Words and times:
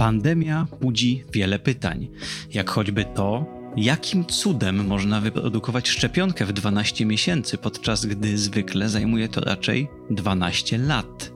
Pandemia 0.00 0.66
budzi 0.80 1.24
wiele 1.32 1.58
pytań, 1.58 2.08
jak 2.54 2.70
choćby 2.70 3.04
to, 3.14 3.46
jakim 3.76 4.24
cudem 4.24 4.86
można 4.86 5.20
wyprodukować 5.20 5.88
szczepionkę 5.88 6.46
w 6.46 6.52
12 6.52 7.06
miesięcy, 7.06 7.58
podczas 7.58 8.06
gdy 8.06 8.38
zwykle 8.38 8.88
zajmuje 8.88 9.28
to 9.28 9.40
raczej 9.40 9.88
12 10.10 10.78
lat. 10.78 11.32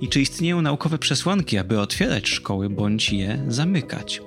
I 0.00 0.08
czy 0.08 0.20
istnieją 0.20 0.62
naukowe 0.62 0.98
przesłanki, 0.98 1.58
aby 1.58 1.80
otwierać 1.80 2.28
szkoły 2.28 2.70
bądź 2.70 3.12
je 3.12 3.44
zamykać? 3.48 4.22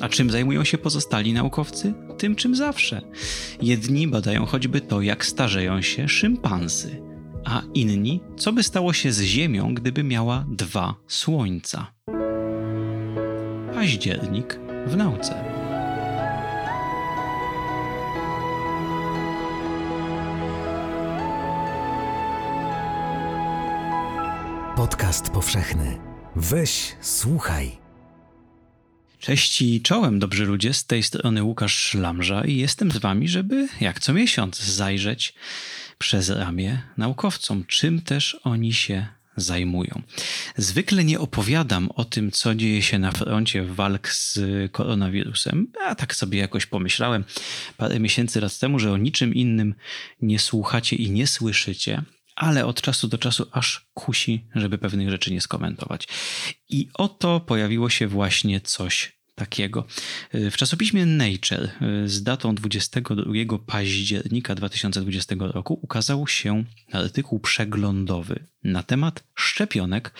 A 0.00 0.08
czym 0.08 0.30
zajmują 0.30 0.64
się 0.64 0.78
pozostali 0.78 1.32
naukowcy? 1.32 1.94
Tym 2.18 2.36
czym 2.36 2.56
zawsze. 2.56 3.02
Jedni 3.62 4.08
badają 4.08 4.46
choćby 4.46 4.80
to, 4.80 5.02
jak 5.02 5.24
starzeją 5.24 5.82
się 5.82 6.08
szympansy, 6.08 7.02
a 7.44 7.62
inni, 7.74 8.20
co 8.36 8.52
by 8.52 8.62
stało 8.62 8.92
się 8.92 9.12
z 9.12 9.20
Ziemią, 9.20 9.74
gdyby 9.74 10.04
miała 10.04 10.46
dwa 10.48 10.94
słońca. 11.06 11.98
Październik 13.78 14.58
w 14.86 14.96
nauce. 14.96 15.44
Podcast 24.76 25.30
powszechny. 25.30 25.98
Weź, 26.36 26.96
słuchaj. 27.00 27.78
Cześć 29.18 29.62
i 29.62 29.82
czołem, 29.82 30.18
dobrzy 30.18 30.46
ludzie, 30.46 30.74
z 30.74 30.86
tej 30.86 31.02
strony 31.02 31.42
Łukasz 31.42 31.74
Szlamża 31.74 32.44
i 32.44 32.56
jestem 32.56 32.90
z 32.90 32.96
wami, 32.96 33.28
żeby 33.28 33.68
jak 33.80 34.00
co 34.00 34.12
miesiąc 34.12 34.62
zajrzeć 34.62 35.34
przez 35.98 36.30
ramię 36.30 36.82
naukowcom, 36.96 37.64
czym 37.66 38.02
też 38.02 38.40
oni 38.44 38.72
się 38.72 39.17
zajmują. 39.40 40.02
Zwykle 40.56 41.04
nie 41.04 41.20
opowiadam 41.20 41.88
o 41.94 42.04
tym, 42.04 42.30
co 42.30 42.54
dzieje 42.54 42.82
się 42.82 42.98
na 42.98 43.12
froncie 43.12 43.64
walk 43.64 44.08
z 44.08 44.40
koronawirusem, 44.72 45.72
a 45.84 45.94
tak 45.94 46.14
sobie 46.14 46.38
jakoś 46.38 46.66
pomyślałem 46.66 47.24
parę 47.76 48.00
miesięcy 48.00 48.40
raz 48.40 48.58
temu, 48.58 48.78
że 48.78 48.92
o 48.92 48.96
niczym 48.96 49.34
innym 49.34 49.74
nie 50.22 50.38
słuchacie 50.38 50.96
i 50.96 51.10
nie 51.10 51.26
słyszycie, 51.26 52.02
ale 52.36 52.66
od 52.66 52.82
czasu 52.82 53.08
do 53.08 53.18
czasu 53.18 53.46
aż 53.52 53.88
kusi, 53.94 54.46
żeby 54.54 54.78
pewnych 54.78 55.10
rzeczy 55.10 55.32
nie 55.32 55.40
skomentować. 55.40 56.08
I 56.68 56.88
oto 56.94 57.40
pojawiło 57.40 57.90
się 57.90 58.06
właśnie 58.06 58.60
coś 58.60 59.17
takiego. 59.38 59.86
W 60.32 60.56
czasopiśmie 60.56 61.06
Nature 61.06 61.70
z 62.06 62.22
datą 62.22 62.54
22 62.54 63.58
października 63.66 64.54
2020 64.54 65.34
roku 65.38 65.78
ukazał 65.82 66.28
się 66.28 66.64
artykuł 66.92 67.40
przeglądowy 67.40 68.46
na 68.64 68.82
temat 68.82 69.24
szczepionek 69.34 70.14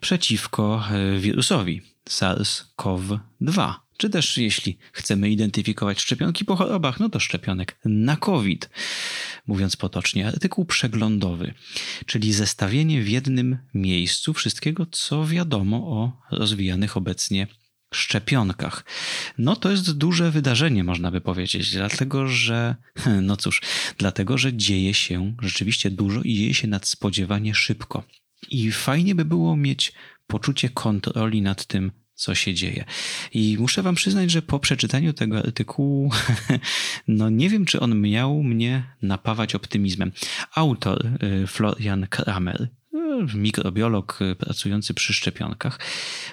przeciwko 0.00 0.84
wirusowi 1.18 1.82
SARS-CoV-2 2.08 3.74
czy 3.96 4.10
też 4.10 4.38
jeśli 4.38 4.78
chcemy 4.92 5.30
identyfikować 5.30 6.00
szczepionki 6.00 6.44
po 6.44 6.56
chorobach, 6.56 7.00
no 7.00 7.08
to 7.08 7.20
szczepionek 7.20 7.78
na 7.84 8.16
COVID. 8.16 8.70
Mówiąc 9.46 9.76
potocznie, 9.76 10.26
artykuł 10.26 10.64
przeglądowy, 10.64 11.54
czyli 12.06 12.32
zestawienie 12.32 13.02
w 13.02 13.08
jednym 13.08 13.58
miejscu 13.74 14.34
wszystkiego, 14.34 14.86
co 14.86 15.26
wiadomo 15.26 15.76
o 15.76 16.12
rozwijanych 16.30 16.96
obecnie 16.96 17.46
szczepionkach. 17.92 18.84
No 19.38 19.56
to 19.56 19.70
jest 19.70 19.92
duże 19.92 20.30
wydarzenie, 20.30 20.84
można 20.84 21.10
by 21.10 21.20
powiedzieć, 21.20 21.70
dlatego 21.72 22.28
że, 22.28 22.76
no 23.22 23.36
cóż, 23.36 23.60
dlatego 23.98 24.38
że 24.38 24.56
dzieje 24.56 24.94
się 24.94 25.34
rzeczywiście 25.42 25.90
dużo 25.90 26.20
i 26.22 26.34
dzieje 26.34 26.54
się 26.54 26.68
nadspodziewanie 26.68 27.54
szybko. 27.54 28.04
I 28.50 28.72
fajnie 28.72 29.14
by 29.14 29.24
było 29.24 29.56
mieć 29.56 29.92
poczucie 30.26 30.68
kontroli 30.68 31.42
nad 31.42 31.66
tym, 31.66 31.92
co 32.14 32.34
się 32.34 32.54
dzieje. 32.54 32.84
I 33.32 33.56
muszę 33.60 33.82
wam 33.82 33.94
przyznać, 33.94 34.30
że 34.30 34.42
po 34.42 34.58
przeczytaniu 34.58 35.12
tego 35.12 35.38
artykułu, 35.38 36.10
no 37.08 37.30
nie 37.30 37.50
wiem, 37.50 37.64
czy 37.64 37.80
on 37.80 38.00
miał 38.00 38.42
mnie 38.42 38.84
napawać 39.02 39.54
optymizmem. 39.54 40.12
Autor 40.54 41.06
y, 41.22 41.46
Florian 41.46 42.06
Kramer, 42.06 42.68
mikrobiolog 43.34 44.18
y, 44.22 44.36
pracujący 44.36 44.94
przy 44.94 45.12
szczepionkach, 45.12 45.78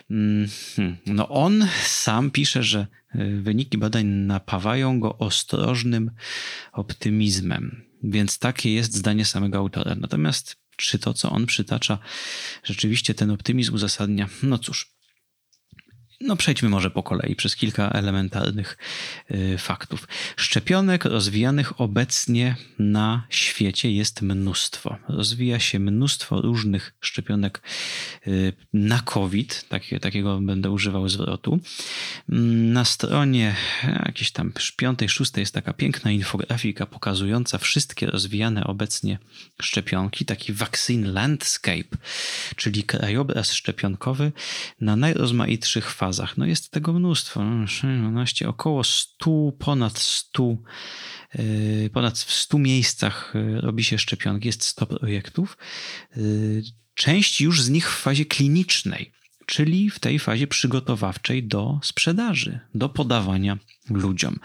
mm, 0.09 0.47
hmm, 0.75 0.97
no 1.05 1.29
on 1.29 1.67
sam 1.83 2.31
pisze, 2.31 2.63
że 2.63 2.87
wyniki 3.41 3.77
badań 3.77 4.05
napawają 4.05 4.99
go 4.99 5.17
ostrożnym 5.17 6.11
optymizmem. 6.71 7.85
Więc 8.03 8.39
takie 8.39 8.73
jest 8.73 8.93
zdanie 8.93 9.25
samego 9.25 9.57
autora. 9.57 9.95
Natomiast 9.95 10.55
czy 10.75 10.99
to, 10.99 11.13
co 11.13 11.29
on 11.31 11.45
przytacza, 11.45 11.99
rzeczywiście 12.63 13.13
ten 13.13 13.31
optymizm 13.31 13.73
uzasadnia? 13.73 14.29
No 14.43 14.57
cóż, 14.57 14.91
no 16.21 16.35
przejdźmy 16.35 16.69
może 16.69 16.91
po 16.91 17.03
kolei 17.03 17.35
przez 17.35 17.55
kilka 17.55 17.89
elementarnych 17.89 18.77
y, 19.31 19.57
faktów. 19.57 20.07
Szczepionek 20.35 21.05
rozwijanych 21.05 21.81
obecnie 21.81 22.55
na 22.79 23.27
świecie 23.29 23.91
jest 23.91 24.21
mnóstwo. 24.21 24.97
Rozwija 25.07 25.59
się 25.59 25.79
mnóstwo 25.79 26.41
różnych 26.41 26.93
szczepionek 27.01 27.61
y, 28.27 28.53
na 28.73 28.99
COVID, 28.99 29.65
takie, 29.69 29.99
takiego 29.99 30.39
będę 30.41 30.71
używał 30.71 31.09
zwrotu. 31.09 31.59
Mm, 32.29 32.73
na 32.73 32.85
stronie 32.85 33.55
jakiejś 34.05 34.31
tam 34.31 34.53
piątej, 34.77 35.09
szóstej 35.09 35.41
jest 35.41 35.53
taka 35.53 35.73
piękna 35.73 36.11
infografika 36.11 36.85
pokazująca 36.85 37.57
wszystkie 37.57 38.05
rozwijane 38.05 38.63
obecnie 38.63 39.19
szczepionki, 39.61 40.25
taki 40.25 40.53
vaccine 40.53 41.11
landscape, 41.11 41.97
czyli 42.55 42.83
krajobraz 42.83 43.53
szczepionkowy 43.53 44.31
na 44.81 44.95
najrozmaitszych 44.95 45.91
fazach 45.91 46.08
fazach. 46.09 46.37
No 46.37 46.45
jest 46.45 46.71
tego 46.71 46.93
mnóstwo. 46.93 47.39
12, 47.39 48.45
no, 48.45 48.49
około 48.49 48.83
100, 48.83 49.51
ponad 49.59 49.99
100, 49.99 50.57
y, 51.39 51.89
ponad 51.93 52.17
w 52.17 52.31
100 52.31 52.57
miejscach 52.57 53.35
y, 53.35 53.61
robi 53.61 53.83
się 53.83 53.97
szczepionki, 53.97 54.47
jest 54.47 54.63
100 54.63 54.85
projektów. 54.85 55.57
Y, 56.17 56.63
część 56.93 57.41
już 57.41 57.63
z 57.63 57.69
nich 57.69 57.91
w 57.91 58.01
fazie 58.01 58.25
klinicznej 58.25 59.11
czyli 59.49 59.89
w 59.89 59.99
tej 59.99 60.19
fazie 60.19 60.47
przygotowawczej 60.47 61.43
do 61.43 61.79
sprzedaży, 61.83 62.59
do 62.75 62.89
podawania 62.89 63.57
ludziom. 63.89 64.39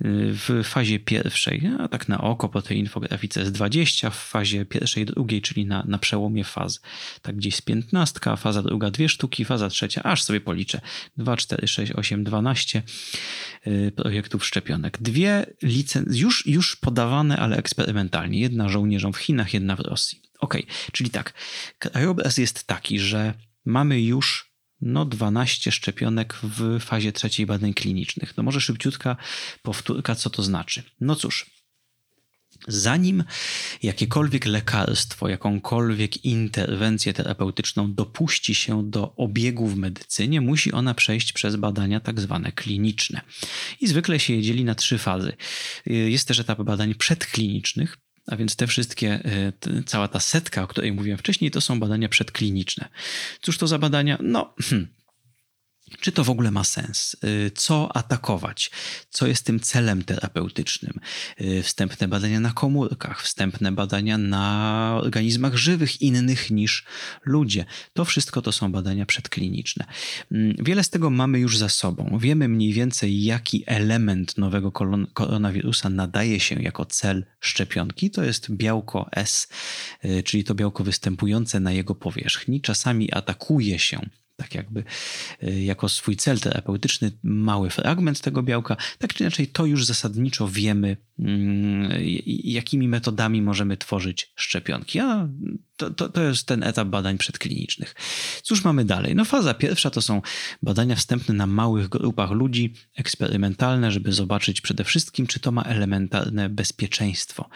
W 0.00 0.62
fazie 0.64 0.98
pierwszej, 0.98 1.70
a 1.78 1.88
tak 1.88 2.08
na 2.08 2.20
oko 2.20 2.48
po 2.48 2.62
tej 2.62 2.78
infografice 2.78 3.40
jest 3.40 3.52
20, 3.52 4.10
w 4.10 4.16
fazie 4.16 4.64
pierwszej, 4.64 5.06
drugiej, 5.06 5.42
czyli 5.42 5.66
na, 5.66 5.84
na 5.88 5.98
przełomie 5.98 6.44
faz, 6.44 6.80
tak 7.22 7.36
gdzieś 7.36 7.54
z 7.54 7.60
15, 7.60 8.20
faza 8.36 8.62
druga 8.62 8.90
dwie 8.90 9.08
sztuki, 9.08 9.44
faza 9.44 9.68
trzecia, 9.68 10.02
aż 10.02 10.22
sobie 10.22 10.40
policzę, 10.40 10.80
2, 11.16 11.36
4, 11.36 11.68
6, 11.68 11.92
8, 11.92 12.24
12 12.24 12.82
projektów 13.96 14.46
szczepionek. 14.46 14.98
Dwie 15.00 15.46
licencje 15.62 16.22
już, 16.22 16.46
już 16.46 16.76
podawane, 16.76 17.36
ale 17.36 17.56
eksperymentalnie. 17.56 18.40
Jedna 18.40 18.68
żołnierzom 18.68 19.12
w 19.12 19.18
Chinach, 19.18 19.54
jedna 19.54 19.76
w 19.76 19.80
Rosji. 19.80 20.20
Ok, 20.38 20.56
czyli 20.92 21.10
tak, 21.10 21.32
krajobraz 21.78 22.38
jest 22.38 22.66
taki, 22.66 23.00
że 23.00 23.34
mamy 23.64 24.00
już 24.00 24.54
no 24.80 25.04
12 25.04 25.72
szczepionek 25.72 26.34
w 26.42 26.80
fazie 26.80 27.12
trzeciej 27.12 27.46
badań 27.46 27.74
klinicznych. 27.74 28.36
No 28.36 28.42
może 28.42 28.60
szybciutka 28.60 29.16
powtórka, 29.62 30.14
co 30.14 30.30
to 30.30 30.42
znaczy. 30.42 30.82
No 31.00 31.16
cóż, 31.16 31.50
zanim 32.68 33.24
jakiekolwiek 33.82 34.46
lekarstwo, 34.46 35.28
jakąkolwiek 35.28 36.24
interwencję 36.24 37.12
terapeutyczną 37.12 37.94
dopuści 37.94 38.54
się 38.54 38.90
do 38.90 39.16
obiegu 39.16 39.66
w 39.68 39.76
medycynie, 39.76 40.40
musi 40.40 40.72
ona 40.72 40.94
przejść 40.94 41.32
przez 41.32 41.56
badania 41.56 42.00
tak 42.00 42.20
zwane 42.20 42.52
kliniczne. 42.52 43.20
I 43.80 43.86
zwykle 43.86 44.20
się 44.20 44.34
je 44.34 44.42
dzieli 44.42 44.64
na 44.64 44.74
trzy 44.74 44.98
fazy. 44.98 45.32
Jest 45.86 46.28
też 46.28 46.38
etap 46.38 46.62
badań 46.62 46.94
przedklinicznych, 46.94 47.98
a 48.26 48.36
więc 48.36 48.56
te 48.56 48.66
wszystkie, 48.66 49.10
e, 49.10 49.52
cała 49.86 50.08
ta 50.08 50.20
setka, 50.20 50.62
o 50.62 50.66
której 50.66 50.92
mówiłem 50.92 51.18
wcześniej, 51.18 51.50
to 51.50 51.60
są 51.60 51.80
badania 51.80 52.08
przedkliniczne. 52.08 52.88
Cóż 53.40 53.58
to 53.58 53.66
za 53.66 53.78
badania? 53.78 54.18
No. 54.22 54.54
Czy 56.00 56.12
to 56.12 56.24
w 56.24 56.30
ogóle 56.30 56.50
ma 56.50 56.64
sens? 56.64 57.16
Y, 57.24 57.50
co 57.54 57.96
atakować? 57.96 58.70
Co 59.10 59.26
jest 59.26 59.44
tym 59.44 59.60
celem 59.60 60.02
terapeutycznym? 60.02 61.00
Y, 61.40 61.62
wstępne 61.62 62.08
badania 62.08 62.40
na 62.40 62.52
komórkach, 62.52 63.22
wstępne 63.22 63.72
badania 63.72 64.18
na 64.18 64.98
organizmach 65.02 65.56
żywych 65.56 66.02
innych 66.02 66.50
niż 66.50 66.84
ludzie. 67.24 67.64
To 67.92 68.04
wszystko 68.04 68.42
to 68.42 68.52
są 68.52 68.72
badania 68.72 69.06
przedkliniczne. 69.06 69.84
Mm, 70.32 70.56
wiele 70.58 70.84
z 70.84 70.90
tego 70.90 71.10
mamy 71.10 71.38
już 71.38 71.58
za 71.58 71.68
sobą. 71.68 72.18
Wiemy 72.20 72.48
mniej 72.48 72.72
więcej, 72.72 73.24
jaki 73.24 73.64
element 73.66 74.38
nowego 74.38 74.72
koronawirusa 75.12 75.90
nadaje 75.90 76.40
się 76.40 76.62
jako 76.62 76.84
cel 76.84 77.24
szczepionki. 77.40 78.10
To 78.10 78.24
jest 78.24 78.50
białko 78.50 79.08
S, 79.12 79.48
y, 80.04 80.22
czyli 80.22 80.44
to 80.44 80.54
białko 80.54 80.84
występujące 80.84 81.60
na 81.60 81.72
jego 81.72 81.94
powierzchni. 81.94 82.60
Czasami 82.60 83.12
atakuje 83.12 83.78
się 83.78 84.00
tak 84.36 84.54
jakby 84.54 84.84
y, 85.42 85.62
jako 85.62 85.88
swój 85.88 86.16
cel 86.16 86.40
terapeutyczny 86.40 87.12
mały 87.22 87.70
fragment 87.70 88.20
tego 88.20 88.42
białka. 88.42 88.76
Tak 88.98 89.14
czy 89.14 89.22
inaczej, 89.22 89.46
to 89.46 89.66
już 89.66 89.84
zasadniczo 89.84 90.48
wiemy, 90.48 90.96
mm, 91.18 91.92
jakimi 92.44 92.88
metodami 92.88 93.42
możemy 93.42 93.76
tworzyć 93.76 94.32
szczepionki. 94.36 95.00
A 95.00 95.28
to, 95.76 95.90
to, 95.90 96.08
to 96.08 96.22
jest 96.22 96.46
ten 96.46 96.62
etap 96.62 96.88
badań 96.88 97.18
przedklinicznych. 97.18 97.94
Cóż 98.42 98.64
mamy 98.64 98.84
dalej? 98.84 99.14
No 99.14 99.24
faza 99.24 99.54
pierwsza 99.54 99.90
to 99.90 100.02
są 100.02 100.22
badania 100.62 100.96
wstępne 100.96 101.34
na 101.34 101.46
małych 101.46 101.88
grupach 101.88 102.30
ludzi, 102.30 102.74
eksperymentalne, 102.96 103.92
żeby 103.92 104.12
zobaczyć 104.12 104.60
przede 104.60 104.84
wszystkim, 104.84 105.26
czy 105.26 105.40
to 105.40 105.52
ma 105.52 105.62
elementarne 105.62 106.48
bezpieczeństwo. 106.48 107.48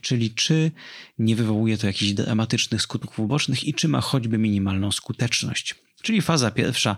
Czyli 0.00 0.30
czy 0.30 0.70
nie 1.18 1.36
wywołuje 1.36 1.78
to 1.78 1.86
jakichś 1.86 2.12
dramatycznych 2.12 2.82
skutków 2.82 3.20
ubocznych 3.20 3.64
i 3.64 3.74
czy 3.74 3.88
ma 3.88 4.00
choćby 4.00 4.38
minimalną 4.38 4.92
skuteczność. 4.92 5.87
Czyli 6.02 6.22
faza 6.22 6.50
pierwsza 6.50 6.96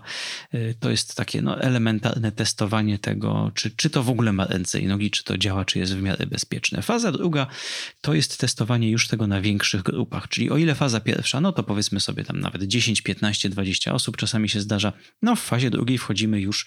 y, 0.53 0.75
to 0.79 0.89
jest 0.89 1.15
takie 1.15 1.41
no, 1.41 1.61
elementarne 1.61 2.31
testowanie 2.31 2.99
tego, 2.99 3.51
czy, 3.55 3.71
czy 3.71 3.89
to 3.89 4.03
w 4.03 4.09
ogóle 4.09 4.33
ma 4.33 4.45
ręce 4.45 4.79
i 4.79 4.87
nogi, 4.87 5.11
czy 5.11 5.23
to 5.23 5.37
działa, 5.37 5.65
czy 5.65 5.79
jest 5.79 5.95
w 5.95 6.01
miarę 6.01 6.27
bezpieczne. 6.27 6.81
Faza 6.81 7.11
druga 7.11 7.47
to 8.01 8.13
jest 8.13 8.37
testowanie 8.37 8.91
już 8.91 9.07
tego 9.07 9.27
na 9.27 9.41
większych 9.41 9.81
grupach, 9.81 10.27
czyli 10.27 10.51
o 10.51 10.57
ile 10.57 10.75
faza 10.75 10.99
pierwsza, 10.99 11.41
no 11.41 11.51
to 11.51 11.63
powiedzmy 11.63 11.99
sobie 11.99 12.23
tam 12.23 12.39
nawet 12.39 12.63
10, 12.63 13.01
15, 13.01 13.49
20 13.49 13.93
osób 13.93 14.17
czasami 14.17 14.49
się 14.49 14.61
zdarza, 14.61 14.93
no 15.21 15.35
w 15.35 15.41
fazie 15.41 15.69
drugiej 15.69 15.97
wchodzimy 15.97 16.41
już 16.41 16.65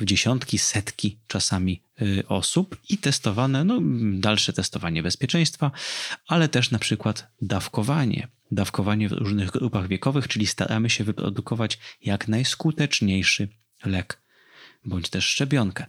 w 0.00 0.04
dziesiątki, 0.04 0.58
setki 0.58 1.18
czasami 1.26 1.82
osób 2.28 2.76
i 2.88 2.98
testowane, 2.98 3.64
no 3.64 3.80
dalsze 4.12 4.52
testowanie 4.52 5.02
bezpieczeństwa, 5.02 5.70
ale 6.28 6.48
też 6.48 6.70
na 6.70 6.78
przykład 6.78 7.32
dawkowanie. 7.42 8.28
Dawkowanie 8.50 9.08
w 9.08 9.12
różnych 9.12 9.50
grupach 9.50 9.88
wiekowych, 9.88 10.28
czyli 10.28 10.46
staramy 10.46 10.90
się 10.90 11.04
wyprodukować 11.04 11.78
jak 12.02 12.28
najskuteczniejszy 12.28 13.48
lek 13.84 14.21
bądź 14.84 15.10
też 15.10 15.24
szczepionkę. 15.24 15.86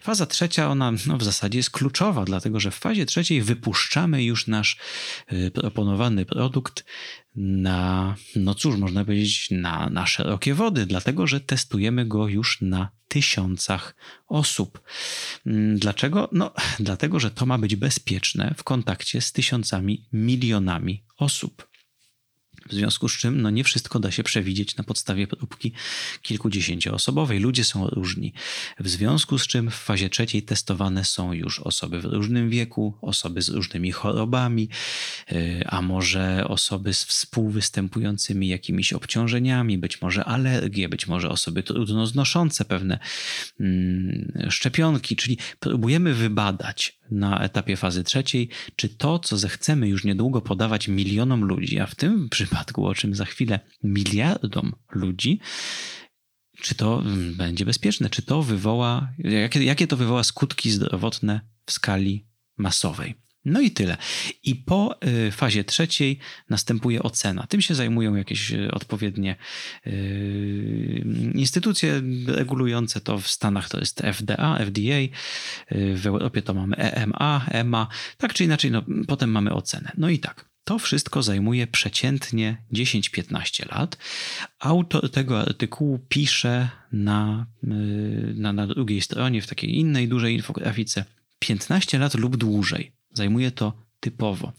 Faza 0.00 0.26
trzecia, 0.26 0.68
ona 0.68 0.92
no, 1.06 1.18
w 1.18 1.24
zasadzie 1.24 1.58
jest 1.58 1.70
kluczowa, 1.70 2.24
dlatego 2.24 2.60
że 2.60 2.70
w 2.70 2.74
fazie 2.74 3.06
trzeciej 3.06 3.42
wypuszczamy 3.42 4.24
już 4.24 4.46
nasz 4.46 4.76
y, 5.32 5.50
proponowany 5.50 6.26
produkt 6.26 6.84
na, 7.36 8.14
no 8.36 8.54
cóż, 8.54 8.76
można 8.76 9.04
powiedzieć, 9.04 9.48
na, 9.50 9.90
na 9.90 10.06
szerokie 10.06 10.54
wody, 10.54 10.86
dlatego 10.86 11.26
że 11.26 11.40
testujemy 11.40 12.06
go 12.06 12.28
już 12.28 12.60
na 12.60 12.90
tysiącach 13.08 13.96
osób. 14.28 14.80
Mm, 15.46 15.78
dlaczego? 15.78 16.28
No, 16.32 16.52
dlatego, 16.80 17.20
że 17.20 17.30
to 17.30 17.46
ma 17.46 17.58
być 17.58 17.76
bezpieczne 17.76 18.54
w 18.56 18.64
kontakcie 18.64 19.20
z 19.20 19.32
tysiącami, 19.32 20.08
milionami 20.12 21.04
osób. 21.18 21.73
W 22.68 22.74
związku 22.74 23.08
z 23.08 23.12
czym 23.12 23.42
no 23.42 23.50
nie 23.50 23.64
wszystko 23.64 24.00
da 24.00 24.10
się 24.10 24.22
przewidzieć 24.22 24.76
na 24.76 24.84
podstawie 24.84 25.26
próbki 25.26 25.72
kilkudziesięcioosobowej. 26.22 27.40
Ludzie 27.40 27.64
są 27.64 27.88
różni. 27.88 28.32
W 28.80 28.88
związku 28.88 29.38
z 29.38 29.46
czym 29.46 29.70
w 29.70 29.74
fazie 29.74 30.10
trzeciej 30.10 30.42
testowane 30.42 31.04
są 31.04 31.32
już 31.32 31.60
osoby 31.60 32.00
w 32.00 32.04
różnym 32.04 32.50
wieku, 32.50 32.94
osoby 33.02 33.42
z 33.42 33.48
różnymi 33.48 33.92
chorobami, 33.92 34.68
y, 35.32 35.64
a 35.66 35.82
może 35.82 36.48
osoby 36.48 36.94
z 36.94 37.04
współwystępującymi 37.04 38.48
jakimiś 38.48 38.92
obciążeniami, 38.92 39.78
być 39.78 40.02
może 40.02 40.24
alergie, 40.24 40.88
być 40.88 41.06
może 41.06 41.28
osoby 41.28 41.62
trudno 41.62 42.06
znoszące 42.06 42.64
pewne 42.64 42.98
mm, 43.60 44.32
szczepionki, 44.50 45.16
czyli 45.16 45.38
próbujemy 45.60 46.14
wybadać 46.14 46.98
na 47.10 47.40
etapie 47.40 47.76
fazy 47.76 48.04
trzeciej, 48.04 48.48
czy 48.76 48.88
to, 48.88 49.18
co 49.18 49.36
zechcemy 49.38 49.88
już 49.88 50.04
niedługo 50.04 50.40
podawać 50.40 50.88
milionom 50.88 51.44
ludzi, 51.44 51.80
a 51.80 51.86
w 51.86 51.94
tym 51.94 52.28
przypadku, 52.28 52.86
o 52.86 52.94
czym 52.94 53.14
za 53.14 53.24
chwilę, 53.24 53.60
miliardom 53.82 54.72
ludzi, 54.92 55.40
czy 56.60 56.74
to 56.74 57.02
będzie 57.36 57.64
bezpieczne, 57.64 58.10
czy 58.10 58.22
to 58.22 58.42
wywoła, 58.42 59.12
jakie, 59.18 59.64
jakie 59.64 59.86
to 59.86 59.96
wywoła 59.96 60.24
skutki 60.24 60.70
zdrowotne 60.70 61.40
w 61.66 61.72
skali 61.72 62.26
masowej. 62.56 63.23
No 63.44 63.60
i 63.60 63.70
tyle. 63.70 63.96
I 64.42 64.54
po 64.54 64.96
y, 65.28 65.30
fazie 65.32 65.64
trzeciej 65.64 66.18
następuje 66.50 67.02
ocena. 67.02 67.46
Tym 67.46 67.60
się 67.60 67.74
zajmują 67.74 68.14
jakieś 68.14 68.52
y, 68.52 68.70
odpowiednie 68.70 69.36
y, 69.86 71.04
instytucje 71.34 72.02
regulujące 72.26 73.00
to. 73.00 73.18
W 73.18 73.28
Stanach 73.28 73.68
to 73.68 73.80
jest 73.80 74.00
FDA, 74.00 74.58
FDA, 74.58 75.18
w 75.70 76.06
Europie 76.06 76.42
to 76.42 76.54
mamy 76.54 76.76
EMA, 76.76 77.46
EMA. 77.50 77.88
Tak 78.18 78.34
czy 78.34 78.44
inaczej, 78.44 78.70
no, 78.70 78.82
potem 79.06 79.30
mamy 79.30 79.52
ocenę. 79.52 79.92
No 79.98 80.08
i 80.08 80.18
tak. 80.18 80.54
To 80.64 80.78
wszystko 80.78 81.22
zajmuje 81.22 81.66
przeciętnie 81.66 82.56
10-15 82.72 83.72
lat. 83.72 83.98
Autor 84.58 85.10
tego 85.10 85.40
artykułu 85.40 85.98
pisze 86.08 86.68
na, 86.92 87.46
na, 88.34 88.52
na 88.52 88.66
drugiej 88.66 89.00
stronie, 89.00 89.42
w 89.42 89.46
takiej 89.46 89.78
innej 89.78 90.08
dużej 90.08 90.34
infografice, 90.34 91.04
15 91.38 91.98
lat 91.98 92.14
lub 92.14 92.36
dłużej. 92.36 92.93
Zajmuje 93.14 93.50
to 93.50 93.84
typowo. 94.00 94.52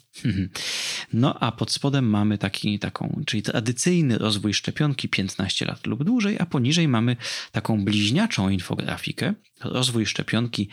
No 1.13 1.39
a 1.39 1.51
pod 1.51 1.71
spodem 1.71 2.09
mamy 2.09 2.37
taki, 2.37 2.79
taką, 2.79 3.21
czyli 3.25 3.43
tradycyjny 3.43 4.17
rozwój 4.17 4.53
szczepionki 4.53 5.09
15 5.09 5.65
lat 5.65 5.87
lub 5.87 6.03
dłużej, 6.03 6.39
a 6.39 6.45
poniżej 6.45 6.87
mamy 6.87 7.15
taką 7.51 7.85
bliźniaczą 7.85 8.49
infografikę, 8.49 9.33
rozwój 9.61 10.05
szczepionki 10.05 10.69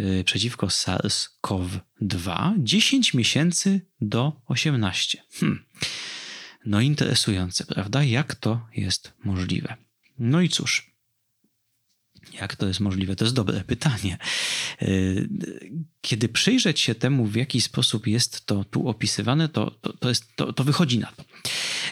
y, 0.00 0.24
przeciwko 0.24 0.66
SARS-CoV-2 0.66 2.52
10 2.58 3.14
miesięcy 3.14 3.80
do 4.00 4.40
18. 4.46 5.22
Hmm. 5.32 5.64
No 6.66 6.80
interesujące, 6.80 7.64
prawda? 7.64 8.04
Jak 8.04 8.34
to 8.34 8.66
jest 8.76 9.12
możliwe? 9.24 9.76
No 10.18 10.40
i 10.40 10.48
cóż, 10.48 10.93
jak 12.32 12.56
to 12.56 12.66
jest 12.66 12.80
możliwe? 12.80 13.16
To 13.16 13.24
jest 13.24 13.34
dobre 13.34 13.64
pytanie. 13.64 14.18
E, 14.82 14.86
kiedy 16.00 16.28
przyjrzeć 16.28 16.80
się 16.80 16.94
temu, 16.94 17.26
w 17.26 17.34
jaki 17.34 17.60
sposób 17.60 18.06
jest 18.06 18.46
to 18.46 18.64
tu 18.64 18.88
opisywane, 18.88 19.48
to, 19.48 19.70
to, 19.70 19.92
to, 19.92 20.08
jest, 20.08 20.24
to, 20.36 20.52
to 20.52 20.64
wychodzi 20.64 20.98
na 20.98 21.12
to. 21.12 21.24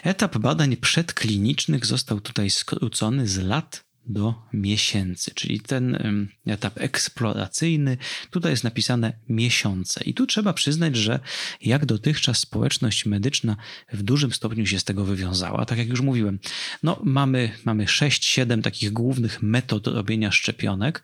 Etap 0.03 0.37
badań 0.37 0.77
przedklinicznych 0.77 1.85
został 1.85 2.21
tutaj 2.21 2.49
skrócony 2.49 3.27
z 3.27 3.37
lat 3.37 3.92
do 4.05 4.33
miesięcy, 4.53 5.31
czyli 5.35 5.59
ten 5.59 5.97
etap 6.45 6.73
eksploracyjny, 6.81 7.97
tutaj 8.31 8.51
jest 8.51 8.63
napisane 8.63 9.13
miesiące. 9.29 10.03
I 10.03 10.13
tu 10.13 10.27
trzeba 10.27 10.53
przyznać, 10.53 10.95
że 10.95 11.19
jak 11.61 11.85
dotychczas 11.85 12.39
społeczność 12.39 13.05
medyczna 13.05 13.57
w 13.93 14.03
dużym 14.03 14.33
stopniu 14.33 14.65
się 14.65 14.79
z 14.79 14.83
tego 14.83 15.05
wywiązała. 15.05 15.65
Tak 15.65 15.77
jak 15.77 15.87
już 15.87 16.01
mówiłem, 16.01 16.39
no 16.83 16.99
mamy, 17.03 17.51
mamy 17.65 17.85
6-7 17.85 18.61
takich 18.61 18.91
głównych 18.91 19.41
metod 19.41 19.87
robienia 19.87 20.31
szczepionek. 20.31 21.03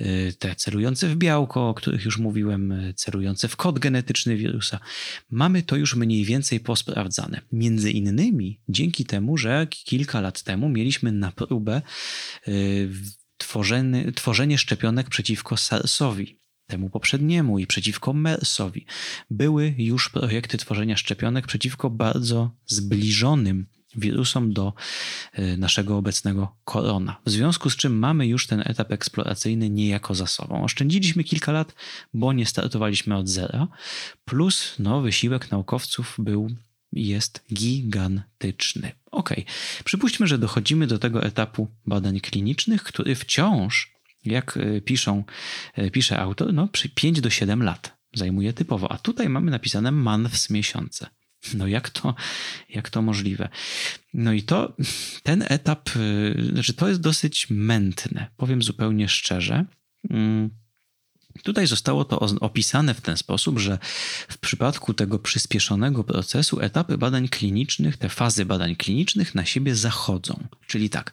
Y, 0.00 0.34
te 0.38 0.54
celujące 0.54 1.08
w 1.08 1.16
białko, 1.16 1.68
o 1.68 1.74
których 1.74 2.04
już 2.04 2.18
mówiłem, 2.18 2.72
y, 2.72 2.94
celujące 2.94 3.48
w 3.48 3.56
kod 3.56 3.78
genetyczny 3.78 4.36
wirusa. 4.36 4.80
Mamy 5.30 5.62
to 5.62 5.76
już 5.76 5.96
mniej 5.96 6.24
więcej 6.24 6.60
posprawdzane. 6.60 7.40
Między 7.52 7.90
innymi 7.90 8.60
dzięki 8.68 9.04
temu, 9.04 9.36
że 9.36 9.66
kilka 9.70 10.20
lat 10.20 10.42
temu 10.42 10.68
mieliśmy 10.68 11.12
na 11.12 11.32
próbę 11.32 11.82
tworzenie, 13.36 14.12
tworzenie 14.12 14.58
szczepionek 14.58 15.08
przeciwko 15.08 15.56
SARS-owi, 15.56 16.38
temu 16.66 16.90
poprzedniemu 16.90 17.58
i 17.58 17.66
przeciwko 17.66 18.12
MERS-owi. 18.12 18.86
Były 19.30 19.74
już 19.78 20.10
projekty 20.10 20.58
tworzenia 20.58 20.96
szczepionek 20.96 21.46
przeciwko 21.46 21.90
bardzo 21.90 22.50
zbliżonym 22.66 23.66
wirusom 23.96 24.52
do 24.52 24.72
y, 25.38 25.56
naszego 25.56 25.96
obecnego 25.96 26.56
korona. 26.64 27.20
W 27.26 27.30
związku 27.30 27.70
z 27.70 27.76
czym 27.76 27.98
mamy 27.98 28.26
już 28.26 28.46
ten 28.46 28.62
etap 28.64 28.92
eksploracyjny 28.92 29.70
niejako 29.70 30.14
za 30.14 30.26
sobą. 30.26 30.64
Oszczędziliśmy 30.64 31.24
kilka 31.24 31.52
lat, 31.52 31.74
bo 32.14 32.32
nie 32.32 32.46
startowaliśmy 32.46 33.16
od 33.16 33.28
zera, 33.28 33.68
plus 34.24 34.74
no, 34.78 35.00
wysiłek 35.00 35.50
naukowców 35.50 36.14
był 36.18 36.50
jest 36.92 37.44
gigantyczny. 37.54 38.92
Ok, 39.10 39.34
przypuśćmy, 39.84 40.26
że 40.26 40.38
dochodzimy 40.38 40.86
do 40.86 40.98
tego 40.98 41.22
etapu 41.22 41.68
badań 41.86 42.20
klinicznych, 42.20 42.82
który 42.82 43.14
wciąż, 43.14 43.92
jak 44.24 44.56
e, 44.56 44.80
piszą, 44.80 45.24
e, 45.74 45.90
pisze 45.90 46.18
autor, 46.18 46.54
no, 46.54 46.68
przy 46.68 46.88
5 46.88 47.20
do 47.20 47.30
7 47.30 47.62
lat 47.62 47.96
zajmuje 48.14 48.52
typowo, 48.52 48.92
a 48.92 48.98
tutaj 48.98 49.28
mamy 49.28 49.50
napisane 49.50 49.92
months 49.92 50.50
miesiące. 50.50 51.06
No 51.54 51.66
jak 51.66 51.90
to, 51.90 52.14
jak 52.68 52.90
to 52.90 53.02
możliwe? 53.02 53.48
No 54.14 54.32
i 54.32 54.42
to, 54.42 54.76
ten 55.22 55.44
etap, 55.48 55.90
e, 55.96 56.44
znaczy 56.52 56.74
to 56.74 56.88
jest 56.88 57.00
dosyć 57.00 57.46
mętne, 57.50 58.26
powiem 58.36 58.62
zupełnie 58.62 59.08
szczerze. 59.08 59.64
Mm, 60.10 60.50
Tutaj 61.42 61.66
zostało 61.66 62.04
to 62.04 62.18
opisane 62.40 62.94
w 62.94 63.00
ten 63.00 63.16
sposób, 63.16 63.58
że 63.58 63.78
w 64.28 64.38
przypadku 64.38 64.94
tego 64.94 65.18
przyspieszonego 65.18 66.04
procesu 66.04 66.60
etapy 66.60 66.98
badań 66.98 67.28
klinicznych, 67.28 67.96
te 67.96 68.08
fazy 68.08 68.44
badań 68.44 68.76
klinicznych 68.76 69.34
na 69.34 69.44
siebie 69.44 69.74
zachodzą. 69.74 70.48
Czyli 70.66 70.90
tak, 70.90 71.12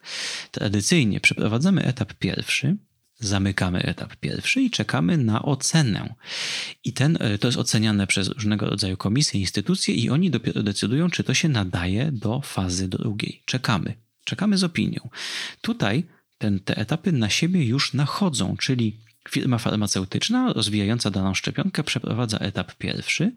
tradycyjnie 0.51 1.19
przeprowadzamy 1.19 1.83
etap 1.83 2.13
pierwszy, 2.13 2.77
zamykamy 3.19 3.83
etap 3.83 4.15
pierwszy 4.15 4.61
i 4.61 4.69
czekamy 4.69 5.17
na 5.17 5.41
ocenę. 5.41 6.15
I 6.83 6.93
ten, 6.93 7.17
e, 7.19 7.37
to 7.37 7.47
jest 7.47 7.57
oceniane 7.57 8.07
przez 8.07 8.27
różnego 8.27 8.65
rodzaju 8.65 8.97
komisje, 8.97 9.39
instytucje 9.39 9.95
i 9.95 10.09
oni 10.09 10.31
dopiero 10.31 10.63
decydują, 10.63 11.09
czy 11.09 11.23
to 11.23 11.33
się 11.33 11.49
nadaje 11.49 12.11
do 12.11 12.41
fazy 12.41 12.87
drugiej. 12.87 13.43
Czekamy. 13.45 13.93
czekamy 14.23 14.57
z 14.57 14.63
opinią. 14.63 15.09
Tutaj 15.61 16.03
ten, 16.37 16.59
te 16.59 16.77
etapy 16.77 17.11
na 17.11 17.29
siebie 17.29 17.65
już 17.65 17.93
nachodzą, 17.93 18.57
czyli 18.57 18.97
firma 19.29 19.57
farmaceutyczna 19.57 20.53
rozwijająca 20.53 21.11
daną 21.11 21.33
szczepionkę 21.33 21.83
przeprowadza 21.83 22.37
etap 22.37 22.75
pierwszy 22.75 23.31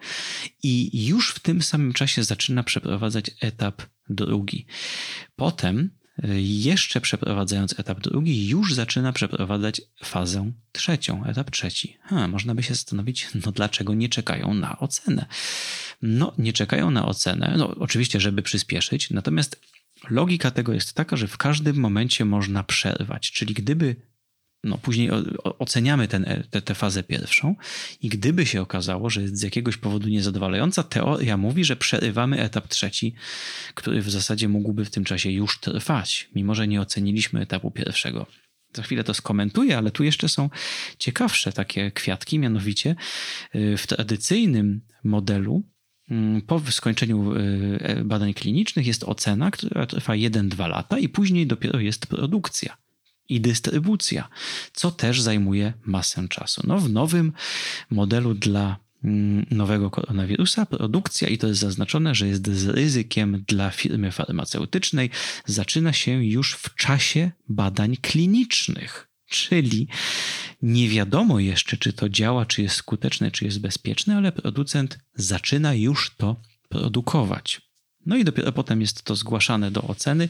i 0.62 1.06
już 1.06 1.30
w 1.30 1.38
tym 1.38 1.62
samym 1.62 1.92
czasie 1.92 2.24
zaczyna 2.24 2.62
przeprowadzać 2.62 3.30
etap 3.40 3.82
drugi. 4.08 4.66
Potem 5.36 5.90
jeszcze 6.42 7.00
przeprowadzając 7.00 7.80
etap 7.80 8.00
drugi, 8.00 8.48
już 8.48 8.74
zaczyna 8.74 9.12
przeprowadzać 9.12 9.80
fazę 10.04 10.52
trzecią, 10.72 11.24
etap 11.24 11.50
trzeci. 11.50 11.96
Ha, 12.02 12.28
można 12.28 12.54
by 12.54 12.62
się 12.62 12.74
zastanowić, 12.74 13.28
no 13.46 13.52
dlaczego 13.52 13.94
nie 13.94 14.08
czekają 14.08 14.54
na 14.54 14.78
ocenę? 14.78 15.26
No, 16.02 16.32
nie 16.38 16.52
czekają 16.52 16.90
na 16.90 17.06
ocenę, 17.06 17.54
no 17.58 17.68
oczywiście, 17.68 18.20
żeby 18.20 18.42
przyspieszyć, 18.42 19.10
natomiast 19.10 19.60
logika 20.10 20.50
tego 20.50 20.72
jest 20.72 20.92
taka, 20.92 21.16
że 21.16 21.28
w 21.28 21.36
każdym 21.36 21.76
momencie 21.76 22.24
można 22.24 22.62
przerwać, 22.62 23.30
czyli 23.30 23.54
gdyby 23.54 23.96
no, 24.64 24.78
później 24.78 25.10
oceniamy 25.58 26.08
ten, 26.08 26.44
tę, 26.50 26.62
tę 26.62 26.74
fazę 26.74 27.02
pierwszą 27.02 27.56
i 28.00 28.08
gdyby 28.08 28.46
się 28.46 28.62
okazało, 28.62 29.10
że 29.10 29.22
jest 29.22 29.38
z 29.38 29.42
jakiegoś 29.42 29.76
powodu 29.76 30.08
niezadowalająca, 30.08 30.82
teoria 30.82 31.36
mówi, 31.36 31.64
że 31.64 31.76
przerywamy 31.76 32.40
etap 32.40 32.68
trzeci, 32.68 33.14
który 33.74 34.02
w 34.02 34.10
zasadzie 34.10 34.48
mógłby 34.48 34.84
w 34.84 34.90
tym 34.90 35.04
czasie 35.04 35.30
już 35.30 35.60
trwać, 35.60 36.28
mimo 36.34 36.54
że 36.54 36.68
nie 36.68 36.80
oceniliśmy 36.80 37.40
etapu 37.40 37.70
pierwszego. 37.70 38.26
Za 38.74 38.82
chwilę 38.82 39.04
to 39.04 39.14
skomentuję, 39.14 39.78
ale 39.78 39.90
tu 39.90 40.04
jeszcze 40.04 40.28
są 40.28 40.50
ciekawsze 40.98 41.52
takie 41.52 41.90
kwiatki, 41.90 42.38
mianowicie 42.38 42.96
y, 43.54 43.76
w 43.76 43.86
tradycyjnym 43.86 44.80
modelu 45.04 45.62
mm, 46.10 46.42
po 46.42 46.60
skończeniu 46.70 47.36
y, 47.36 48.02
badań 48.04 48.34
klinicznych 48.34 48.86
jest 48.86 49.04
ocena, 49.04 49.50
która 49.50 49.86
trwa 49.86 50.12
1-2 50.12 50.68
lata 50.68 50.98
i 50.98 51.08
później 51.08 51.46
dopiero 51.46 51.80
jest 51.80 52.06
produkcja 52.06 52.81
i 53.28 53.40
dystrybucja, 53.40 54.28
co 54.72 54.90
też 54.90 55.20
zajmuje 55.20 55.72
masę 55.84 56.28
czasu. 56.28 56.62
No, 56.66 56.78
w 56.78 56.90
nowym 56.90 57.32
modelu 57.90 58.34
dla 58.34 58.76
mm, 59.04 59.46
nowego 59.50 59.90
koronawirusa 59.90 60.66
produkcja, 60.66 61.28
i 61.28 61.38
to 61.38 61.46
jest 61.48 61.60
zaznaczone, 61.60 62.14
że 62.14 62.28
jest 62.28 62.50
z 62.50 62.68
ryzykiem 62.68 63.44
dla 63.48 63.70
firmy 63.70 64.12
farmaceutycznej, 64.12 65.10
zaczyna 65.46 65.92
się 65.92 66.24
już 66.24 66.54
w 66.54 66.74
czasie 66.74 67.30
badań 67.48 67.96
klinicznych. 67.96 69.08
Czyli 69.26 69.88
nie 70.62 70.88
wiadomo 70.88 71.40
jeszcze, 71.40 71.76
czy 71.76 71.92
to 71.92 72.08
działa, 72.08 72.46
czy 72.46 72.62
jest 72.62 72.76
skuteczne, 72.76 73.30
czy 73.30 73.44
jest 73.44 73.60
bezpieczne, 73.60 74.16
ale 74.16 74.32
producent 74.32 74.98
zaczyna 75.14 75.74
już 75.74 76.14
to 76.16 76.36
produkować. 76.68 77.71
No 78.06 78.16
i 78.16 78.24
dopiero 78.24 78.52
potem 78.52 78.80
jest 78.80 79.02
to 79.02 79.16
zgłaszane 79.16 79.70
do 79.70 79.82
oceny 79.82 80.28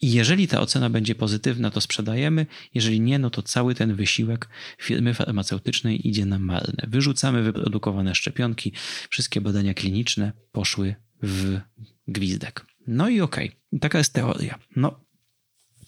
i 0.00 0.12
jeżeli 0.12 0.48
ta 0.48 0.60
ocena 0.60 0.90
będzie 0.90 1.14
pozytywna, 1.14 1.70
to 1.70 1.80
sprzedajemy, 1.80 2.46
jeżeli 2.74 3.00
nie, 3.00 3.18
no 3.18 3.30
to 3.30 3.42
cały 3.42 3.74
ten 3.74 3.94
wysiłek 3.94 4.48
firmy 4.78 5.14
farmaceutycznej 5.14 6.08
idzie 6.08 6.26
na 6.26 6.38
marne. 6.38 6.86
Wyrzucamy 6.88 7.42
wyprodukowane 7.42 8.14
szczepionki, 8.14 8.72
wszystkie 9.10 9.40
badania 9.40 9.74
kliniczne 9.74 10.32
poszły 10.52 10.94
w 11.22 11.60
gwizdek. 12.08 12.66
No 12.86 13.08
i 13.08 13.20
okej, 13.20 13.48
okay. 13.48 13.80
taka 13.80 13.98
jest 13.98 14.12
teoria. 14.12 14.58
No, 14.76 15.05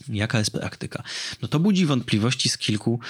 Jaka 0.08 0.38
jest 0.38 0.50
praktyka? 0.50 1.02
No 1.42 1.48
to 1.48 1.60
budzi 1.60 1.86
wątpliwości 1.86 2.48
z 2.48 2.58
kilku 2.58 3.00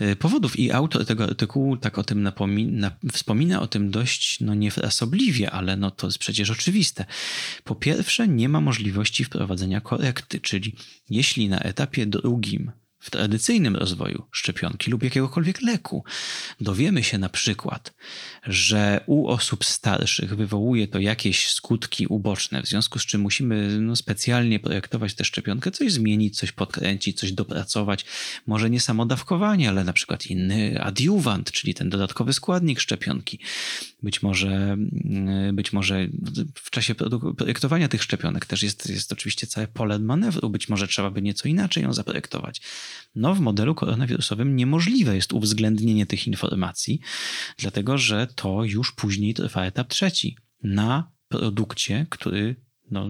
y, 0.00 0.16
powodów 0.16 0.58
i 0.58 0.72
autor 0.72 1.06
tego 1.06 1.24
artykułu 1.24 1.76
tak 1.76 1.98
o 1.98 2.04
tym 2.04 2.22
napomina, 2.22 2.90
wspomina 3.12 3.60
o 3.60 3.66
tym 3.66 3.90
dość 3.90 4.40
no 4.40 4.54
niefrasobliwie, 4.54 5.50
ale 5.50 5.76
no 5.76 5.90
to 5.90 6.06
jest 6.06 6.18
przecież 6.18 6.50
oczywiste. 6.50 7.04
Po 7.64 7.74
pierwsze 7.74 8.28
nie 8.28 8.48
ma 8.48 8.60
możliwości 8.60 9.24
wprowadzenia 9.24 9.80
korekty, 9.80 10.40
czyli 10.40 10.74
jeśli 11.10 11.48
na 11.48 11.60
etapie 11.60 12.06
drugim 12.06 12.72
w 13.06 13.10
tradycyjnym 13.10 13.76
rozwoju 13.76 14.22
szczepionki 14.30 14.90
lub 14.90 15.02
jakiegokolwiek 15.02 15.62
leku. 15.62 16.04
Dowiemy 16.60 17.02
się 17.02 17.18
na 17.18 17.28
przykład, 17.28 17.94
że 18.46 19.00
u 19.06 19.28
osób 19.28 19.64
starszych 19.64 20.36
wywołuje 20.36 20.88
to 20.88 20.98
jakieś 20.98 21.48
skutki 21.50 22.06
uboczne, 22.06 22.62
w 22.62 22.66
związku 22.66 22.98
z 22.98 23.06
czym 23.06 23.20
musimy 23.20 23.80
no, 23.80 23.96
specjalnie 23.96 24.60
projektować 24.60 25.14
tę 25.14 25.24
szczepionkę, 25.24 25.70
coś 25.70 25.92
zmienić, 25.92 26.38
coś 26.38 26.52
podkręcić, 26.52 27.18
coś 27.18 27.32
dopracować. 27.32 28.04
Może 28.46 28.70
nie 28.70 28.80
samo 28.80 29.06
dawkowanie, 29.06 29.68
ale 29.68 29.84
na 29.84 29.92
przykład 29.92 30.26
inny 30.26 30.82
adiuwant, 30.82 31.52
czyli 31.52 31.74
ten 31.74 31.90
dodatkowy 31.90 32.32
składnik 32.32 32.80
szczepionki. 32.80 33.38
Być 34.02 34.22
może, 34.22 34.48
mm, 34.48 35.56
być 35.56 35.72
może 35.72 36.08
w 36.54 36.70
czasie 36.70 36.94
projektowania 37.36 37.88
tych 37.88 38.02
szczepionek 38.02 38.46
też 38.46 38.62
jest, 38.62 38.90
jest 38.90 39.12
oczywiście 39.12 39.46
całe 39.46 39.66
pole 39.66 39.98
manewru. 39.98 40.50
Być 40.50 40.68
może 40.68 40.88
trzeba 40.88 41.10
by 41.10 41.22
nieco 41.22 41.48
inaczej 41.48 41.82
ją 41.82 41.92
zaprojektować. 41.92 42.60
No, 43.14 43.34
w 43.34 43.40
modelu 43.40 43.74
koronawirusowym 43.74 44.56
niemożliwe 44.56 45.16
jest 45.16 45.32
uwzględnienie 45.32 46.06
tych 46.06 46.26
informacji, 46.26 47.00
dlatego 47.58 47.98
że 47.98 48.26
to 48.34 48.64
już 48.64 48.92
później 48.92 49.34
trwa 49.34 49.64
etap 49.64 49.88
trzeci 49.88 50.36
na 50.62 51.12
produkcie, 51.28 52.06
który 52.10 52.56
no, 52.90 53.08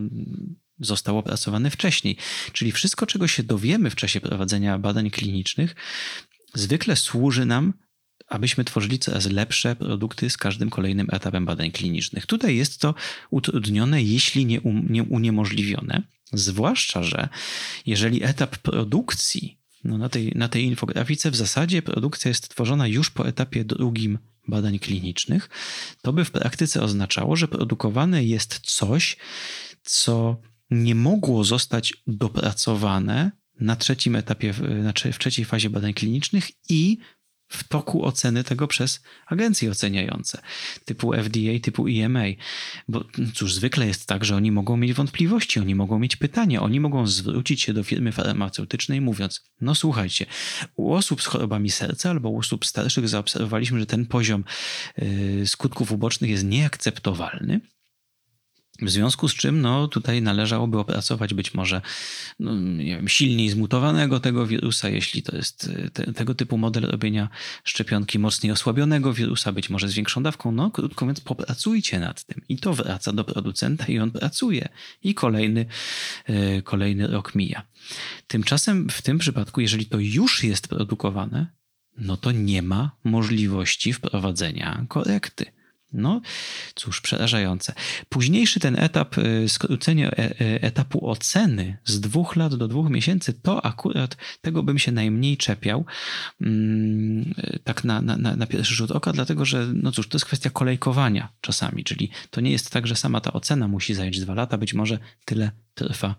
został 0.80 1.18
opracowany 1.18 1.70
wcześniej. 1.70 2.16
Czyli 2.52 2.72
wszystko, 2.72 3.06
czego 3.06 3.28
się 3.28 3.42
dowiemy 3.42 3.90
w 3.90 3.96
czasie 3.96 4.20
prowadzenia 4.20 4.78
badań 4.78 5.10
klinicznych, 5.10 5.74
zwykle 6.54 6.96
służy 6.96 7.46
nam 7.46 7.72
abyśmy 8.28 8.64
tworzyli 8.64 8.98
coraz 8.98 9.26
lepsze 9.26 9.76
produkty 9.76 10.30
z 10.30 10.36
każdym 10.36 10.70
kolejnym 10.70 11.06
etapem 11.12 11.44
badań 11.44 11.70
klinicznych. 11.70 12.26
Tutaj 12.26 12.56
jest 12.56 12.80
to 12.80 12.94
utrudnione, 13.30 14.02
jeśli 14.02 14.46
nie, 14.46 14.60
um, 14.60 14.86
nie 14.90 15.02
uniemożliwione, 15.02 16.02
zwłaszcza, 16.32 17.02
że 17.02 17.28
jeżeli 17.86 18.22
etap 18.22 18.58
produkcji, 18.58 19.58
no 19.84 19.98
na, 19.98 20.08
tej, 20.08 20.32
na 20.34 20.48
tej 20.48 20.64
infografice 20.64 21.30
w 21.30 21.36
zasadzie 21.36 21.82
produkcja 21.82 22.28
jest 22.28 22.48
tworzona 22.48 22.86
już 22.86 23.10
po 23.10 23.28
etapie 23.28 23.64
drugim 23.64 24.18
badań 24.48 24.78
klinicznych, 24.78 25.48
to 26.02 26.12
by 26.12 26.24
w 26.24 26.30
praktyce 26.30 26.82
oznaczało, 26.82 27.36
że 27.36 27.48
produkowane 27.48 28.24
jest 28.24 28.60
coś, 28.60 29.16
co 29.82 30.40
nie 30.70 30.94
mogło 30.94 31.44
zostać 31.44 31.94
dopracowane 32.06 33.30
na 33.60 33.76
trzecim 33.76 34.16
etapie, 34.16 34.52
w 35.12 35.18
trzeciej 35.18 35.44
fazie 35.44 35.70
badań 35.70 35.94
klinicznych 35.94 36.50
i 36.68 36.98
w 37.48 37.68
toku 37.68 38.04
oceny 38.04 38.44
tego 38.44 38.66
przez 38.66 39.02
agencje 39.26 39.70
oceniające, 39.70 40.42
typu 40.84 41.12
FDA, 41.12 41.60
typu 41.62 41.86
EMA. 41.88 42.24
Bo 42.88 43.04
cóż, 43.34 43.54
zwykle 43.54 43.86
jest 43.86 44.06
tak, 44.06 44.24
że 44.24 44.36
oni 44.36 44.52
mogą 44.52 44.76
mieć 44.76 44.92
wątpliwości, 44.92 45.60
oni 45.60 45.74
mogą 45.74 45.98
mieć 45.98 46.16
pytania, 46.16 46.62
oni 46.62 46.80
mogą 46.80 47.06
zwrócić 47.06 47.62
się 47.62 47.72
do 47.72 47.84
firmy 47.84 48.12
farmaceutycznej 48.12 49.00
mówiąc, 49.00 49.44
no 49.60 49.74
słuchajcie, 49.74 50.26
u 50.76 50.92
osób 50.92 51.22
z 51.22 51.26
chorobami 51.26 51.70
serca 51.70 52.10
albo 52.10 52.30
u 52.30 52.38
osób 52.38 52.66
starszych 52.66 53.08
zaobserwowaliśmy, 53.08 53.80
że 53.80 53.86
ten 53.86 54.06
poziom 54.06 54.44
yy, 54.98 55.46
skutków 55.46 55.92
ubocznych 55.92 56.30
jest 56.30 56.44
nieakceptowalny, 56.44 57.60
w 58.82 58.90
związku 58.90 59.28
z 59.28 59.34
czym 59.34 59.60
no, 59.60 59.88
tutaj 59.88 60.22
należałoby 60.22 60.78
opracować 60.78 61.34
być 61.34 61.54
może 61.54 61.80
no, 62.40 62.52
wiem, 62.84 63.08
silniej 63.08 63.48
zmutowanego 63.48 64.20
tego 64.20 64.46
wirusa, 64.46 64.88
jeśli 64.88 65.22
to 65.22 65.36
jest 65.36 65.70
e, 65.74 65.90
te, 65.90 66.12
tego 66.12 66.34
typu 66.34 66.58
model 66.58 66.84
robienia 66.84 67.28
szczepionki 67.64 68.18
mocniej 68.18 68.52
osłabionego 68.52 69.12
wirusa, 69.12 69.52
być 69.52 69.70
może 69.70 69.88
z 69.88 69.94
większą 69.94 70.22
dawką. 70.22 70.52
No, 70.52 70.70
krótko 70.70 71.04
mówiąc, 71.04 71.20
popracujcie 71.20 72.00
nad 72.00 72.24
tym. 72.24 72.40
I 72.48 72.58
to 72.58 72.74
wraca 72.74 73.12
do 73.12 73.24
producenta 73.24 73.86
i 73.86 73.98
on 73.98 74.10
pracuje. 74.10 74.68
I 75.02 75.14
kolejny, 75.14 75.66
yy, 76.28 76.62
kolejny 76.62 77.06
rok 77.06 77.34
mija. 77.34 77.62
Tymczasem 78.26 78.88
w 78.90 79.02
tym 79.02 79.18
przypadku, 79.18 79.60
jeżeli 79.60 79.86
to 79.86 79.98
już 79.98 80.44
jest 80.44 80.68
produkowane, 80.68 81.46
no 81.98 82.16
to 82.16 82.32
nie 82.32 82.62
ma 82.62 82.90
możliwości 83.04 83.92
wprowadzenia 83.92 84.86
korekty. 84.88 85.55
No 85.92 86.20
cóż, 86.74 87.00
przerażające. 87.00 87.72
Późniejszy 88.08 88.60
ten 88.60 88.78
etap, 88.78 89.18
y, 89.18 89.48
skrócenie 89.48 90.06
e, 90.10 90.18
e, 90.18 90.62
etapu 90.62 91.10
oceny 91.10 91.78
z 91.84 92.00
dwóch 92.00 92.36
lat 92.36 92.54
do 92.54 92.68
dwóch 92.68 92.90
miesięcy, 92.90 93.32
to 93.32 93.64
akurat 93.64 94.16
tego 94.40 94.62
bym 94.62 94.78
się 94.78 94.92
najmniej 94.92 95.36
czepiał, 95.36 95.84
mm, 96.40 97.34
tak 97.64 97.84
na, 97.84 98.02
na, 98.02 98.16
na 98.16 98.46
pierwszy 98.46 98.74
rzut 98.74 98.90
oka, 98.90 99.12
dlatego 99.12 99.44
że, 99.44 99.66
no 99.74 99.92
cóż, 99.92 100.08
to 100.08 100.16
jest 100.16 100.26
kwestia 100.26 100.50
kolejkowania 100.50 101.32
czasami, 101.40 101.84
czyli 101.84 102.10
to 102.30 102.40
nie 102.40 102.50
jest 102.50 102.70
tak, 102.70 102.86
że 102.86 102.96
sama 102.96 103.20
ta 103.20 103.32
ocena 103.32 103.68
musi 103.68 103.94
zająć 103.94 104.20
dwa 104.20 104.34
lata, 104.34 104.58
być 104.58 104.74
może 104.74 104.98
tyle 105.24 105.50
trwa 105.76 106.14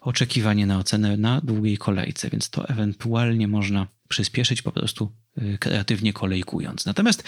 oczekiwanie 0.00 0.66
na 0.66 0.78
ocenę 0.78 1.16
na 1.16 1.40
długiej 1.40 1.78
kolejce, 1.78 2.30
więc 2.30 2.50
to 2.50 2.68
ewentualnie 2.68 3.48
można 3.48 3.86
przyspieszyć 4.08 4.62
po 4.62 4.72
prostu 4.72 5.12
y, 5.38 5.58
kreatywnie 5.60 6.12
kolejkując. 6.12 6.86
Natomiast 6.86 7.24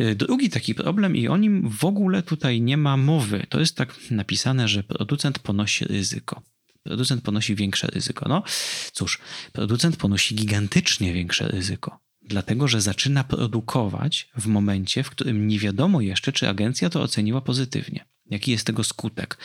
y, 0.00 0.14
drugi 0.14 0.50
taki 0.50 0.74
problem 0.74 1.16
i 1.16 1.28
o 1.28 1.36
nim 1.36 1.70
w 1.70 1.84
ogóle 1.84 2.22
tutaj 2.22 2.60
nie 2.60 2.76
ma 2.76 2.96
mowy. 2.96 3.46
To 3.48 3.60
jest 3.60 3.76
tak 3.76 3.94
napisane, 4.10 4.68
że 4.68 4.82
producent 4.82 5.38
ponosi 5.38 5.84
ryzyko. 5.84 6.42
Producent 6.82 7.22
ponosi 7.22 7.54
większe 7.54 7.86
ryzyko. 7.86 8.28
No 8.28 8.42
cóż, 8.92 9.18
producent 9.52 9.96
ponosi 9.96 10.34
gigantycznie 10.34 11.12
większe 11.12 11.48
ryzyko. 11.48 12.07
Dlatego 12.28 12.68
że 12.68 12.80
zaczyna 12.80 13.24
produkować 13.24 14.28
w 14.36 14.46
momencie, 14.46 15.02
w 15.02 15.10
którym 15.10 15.48
nie 15.48 15.58
wiadomo 15.58 16.00
jeszcze, 16.00 16.32
czy 16.32 16.48
agencja 16.48 16.90
to 16.90 17.02
oceniła 17.02 17.40
pozytywnie. 17.40 18.04
Jaki 18.30 18.50
jest 18.50 18.66
tego 18.66 18.84
skutek? 18.84 19.38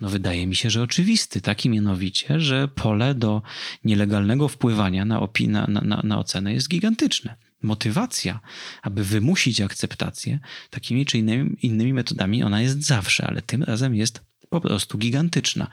No, 0.00 0.08
wydaje 0.08 0.46
mi 0.46 0.56
się, 0.56 0.70
że 0.70 0.82
oczywisty, 0.82 1.40
taki 1.40 1.70
mianowicie, 1.70 2.40
że 2.40 2.68
pole 2.68 3.14
do 3.14 3.42
nielegalnego 3.84 4.48
wpływania 4.48 5.04
na, 5.04 5.20
opi- 5.20 5.48
na, 5.48 5.66
na, 5.66 6.00
na 6.04 6.18
ocenę 6.18 6.54
jest 6.54 6.68
gigantyczne. 6.68 7.36
Motywacja, 7.62 8.40
aby 8.82 9.04
wymusić 9.04 9.60
akceptację 9.60 10.38
takimi 10.70 11.06
czy 11.06 11.18
innymi, 11.18 11.56
innymi 11.62 11.92
metodami, 11.92 12.42
ona 12.42 12.62
jest 12.62 12.82
zawsze, 12.82 13.26
ale 13.26 13.42
tym 13.42 13.62
razem 13.62 13.94
jest 13.94 14.22
po 14.50 14.60
prostu 14.60 14.98
gigantyczna. 14.98 15.70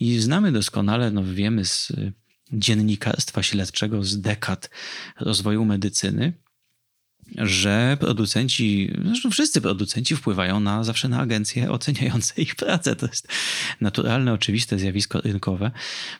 I 0.00 0.18
znamy 0.18 0.52
doskonale, 0.52 1.10
no 1.10 1.24
wiemy 1.24 1.64
z 1.64 1.92
dziennikarstwa 2.52 3.42
śledczego 3.42 4.04
z 4.04 4.20
dekad 4.20 4.70
rozwoju 5.20 5.64
medycyny, 5.64 6.32
że 7.38 7.96
producenci, 8.00 8.92
zresztą 9.04 9.30
wszyscy 9.30 9.60
producenci 9.60 10.16
wpływają 10.16 10.60
na, 10.60 10.84
zawsze 10.84 11.08
na 11.08 11.20
agencje 11.20 11.70
oceniające 11.70 12.42
ich 12.42 12.54
pracę. 12.54 12.96
To 12.96 13.06
jest 13.06 13.28
naturalne, 13.80 14.32
oczywiste 14.32 14.78
zjawisko 14.78 15.20
rynkowe. 15.20 15.70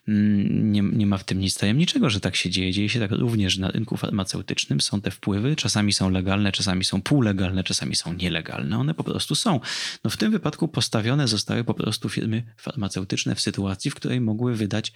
Mm, 0.09 0.73
nie, 0.73 0.83
nie 0.83 1.07
ma 1.07 1.19
w 1.19 1.25
tym 1.25 1.41
nic 1.41 1.55
tajemniczego, 1.55 2.11
że 2.11 2.21
tak 2.21 2.37
się 2.37 2.51
dzieje. 2.51 2.73
Dzieje 2.73 2.89
się 2.89 3.01
tak 3.01 3.11
również 3.11 3.59
na 3.59 3.71
rynku 3.71 3.97
farmaceutycznym. 3.97 4.81
Są 4.81 5.01
te 5.01 5.11
wpływy, 5.11 5.57
czasami 5.57 5.93
są 5.93 6.11
legalne, 6.11 6.53
czasami 6.53 6.85
są 6.85 7.03
półlegalne, 7.03 7.65
czasami 7.65 7.97
są 7.97 8.13
nielegalne. 8.13 8.79
One 8.79 8.95
po 8.95 9.05
prostu 9.05 9.35
są. 9.35 9.61
No 10.05 10.11
w 10.11 10.17
tym 10.17 10.33
wypadku 10.33 10.69
postawione 10.69 11.29
zostały 11.29 11.65
po 11.65 11.75
prostu 11.75 12.09
firmy 12.09 12.43
farmaceutyczne 12.57 13.35
w 13.35 13.41
sytuacji, 13.41 13.91
w 13.91 13.95
której 13.95 14.21
mogły 14.21 14.57
wydać 14.57 14.93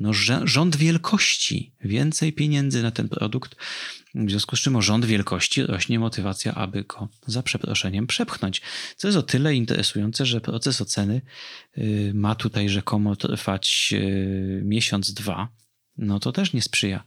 no, 0.00 0.10
rząd 0.44 0.76
wielkości, 0.76 1.72
więcej 1.84 2.32
pieniędzy 2.32 2.82
na 2.82 2.90
ten 2.90 3.08
produkt, 3.08 3.56
w 4.14 4.30
związku 4.30 4.56
z 4.56 4.60
czym 4.60 4.76
o 4.76 4.82
rząd 4.82 5.04
wielkości 5.04 5.62
rośnie 5.62 5.98
motywacja, 5.98 6.54
aby 6.54 6.84
go 6.84 7.08
za 7.26 7.42
przeproszeniem 7.42 8.06
przepchnąć. 8.06 8.62
Co 8.96 9.08
jest 9.08 9.18
o 9.18 9.22
tyle 9.22 9.54
interesujące, 9.54 10.26
że 10.26 10.40
proces 10.40 10.80
oceny 10.80 11.20
y, 11.78 12.12
ma 12.14 12.34
tutaj 12.34 12.68
rzekomo 12.68 13.16
trwać 13.16 13.90
y, 13.92 14.62
miesiąc, 14.64 15.12
dwa. 15.12 15.48
No 15.98 16.20
to 16.20 16.32
też 16.32 16.52
nie 16.52 16.62
sprzyja 16.62 17.04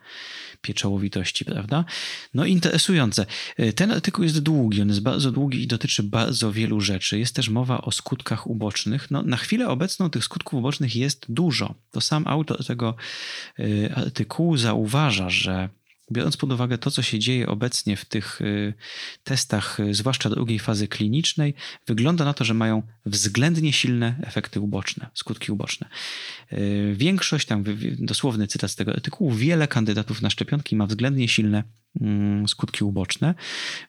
pieczołowitości, 0.62 1.46
prawda? 1.46 1.86
No 2.34 2.46
interesujące. 2.46 3.25
Y, 3.60 3.74
ten 3.74 3.91
artykuł 3.91 4.24
jest 4.24 4.39
długi, 4.39 4.81
on 4.81 4.88
jest 4.88 5.01
bardzo 5.01 5.31
długi 5.31 5.63
i 5.63 5.67
dotyczy 5.67 6.03
bardzo 6.03 6.51
wielu 6.51 6.81
rzeczy. 6.81 7.20
Jest 7.20 7.36
też 7.36 7.50
mowa 7.50 7.81
o 7.81 7.91
skutkach 7.91 8.48
ubocznych. 8.48 9.12
No, 9.12 9.24
na 9.24 9.38
chwilę 9.38 9.67
obecną 9.67 10.10
tych 10.10 10.24
skutków 10.24 10.53
ubocznych 10.60 10.96
jest 10.96 11.25
dużo. 11.29 11.75
To 11.91 12.01
sam 12.01 12.27
autor 12.27 12.65
tego 12.65 12.96
artykułu 13.96 14.58
zauważa, 14.58 15.29
że 15.29 15.70
biorąc 16.12 16.38
pod 16.38 16.51
uwagę 16.51 16.77
to, 16.77 16.91
co 16.91 17.01
się 17.01 17.20
dzieje 17.20 17.48
obecnie 17.48 17.98
w 17.98 18.06
tych 18.06 18.41
y, 18.41 18.74
testach, 19.24 19.80
y, 19.80 19.94
zwłaszcza 19.94 20.30
drugiej 20.30 20.60
fazy 20.60 20.88
klinicznej, 20.88 21.53
wygląda 21.88 22.25
na 22.25 22.34
to, 22.34 22.46
że 22.46 22.53
mają 22.53 22.84
względnie 23.06 23.74
silne 23.74 24.15
efekty 24.24 24.60
uboczne, 24.60 25.10
skutki 25.13 25.51
uboczne. 25.51 25.88
Y, 26.53 26.94
większość, 26.98 27.48
tam 27.48 27.63
dosłowny 28.00 28.48
cytat 28.48 28.72
z 28.72 28.75
tego 28.75 28.91
artykułu, 28.91 29.32
wiele 29.32 29.68
kandydatów 29.68 30.22
na 30.22 30.30
szczepionki 30.30 30.75
ma 30.75 30.86
względnie 30.86 31.27
silne 31.27 31.63
mm, 32.01 32.48
skutki 32.48 32.84
uboczne. 32.84 33.36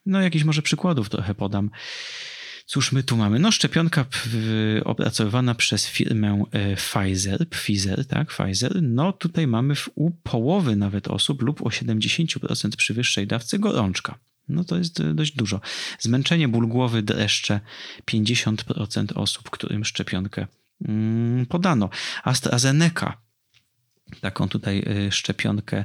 No, 0.06 0.20
jakiś 0.20 0.44
może 0.44 0.62
przykładów 0.62 1.08
trochę 1.08 1.34
podam. 1.34 1.70
Cóż 2.72 2.92
my 2.92 3.02
tu 3.02 3.16
mamy? 3.16 3.38
No 3.38 3.52
szczepionka 3.52 4.04
opracowywana 4.84 5.54
przez 5.54 5.86
firmę 5.86 6.44
e, 6.52 6.76
Pfizer, 6.76 7.48
Pfizer, 7.48 8.06
tak, 8.06 8.28
Pfizer. 8.28 8.82
No 8.82 9.12
tutaj 9.12 9.46
mamy 9.46 9.74
w, 9.74 9.90
u 9.94 10.10
połowy 10.10 10.76
nawet 10.76 11.08
osób 11.08 11.42
lub 11.42 11.62
o 11.62 11.68
70% 11.68 12.76
przy 12.76 12.94
wyższej 12.94 13.26
dawce 13.26 13.58
gorączka. 13.58 14.18
No 14.48 14.64
to 14.64 14.78
jest 14.78 15.00
e, 15.00 15.14
dość 15.14 15.32
dużo. 15.32 15.60
Zmęczenie, 15.98 16.48
ból 16.48 16.68
głowy, 16.68 17.02
dreszcze 17.02 17.60
50% 18.10 19.06
osób, 19.14 19.50
którym 19.50 19.84
szczepionkę 19.84 20.46
mm, 20.88 21.46
podano. 21.46 21.90
AstraZeneca 22.24 23.21
Taką 24.20 24.48
tutaj 24.48 24.84
y, 25.06 25.12
szczepionkę 25.12 25.84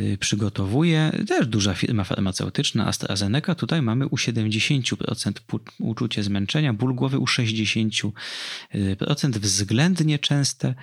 y, 0.00 0.18
przygotowuje. 0.20 1.12
Też 1.28 1.46
duża 1.46 1.74
firma 1.74 2.04
farmaceutyczna, 2.04 2.86
AstraZeneca. 2.86 3.54
Tutaj 3.54 3.82
mamy 3.82 4.06
u 4.06 4.16
70% 4.16 5.32
uczucie 5.78 6.22
zmęczenia, 6.22 6.72
ból 6.72 6.94
głowy 6.94 7.18
u 7.18 7.24
60%, 7.24 8.12
względnie 9.38 10.18
częste 10.18 10.74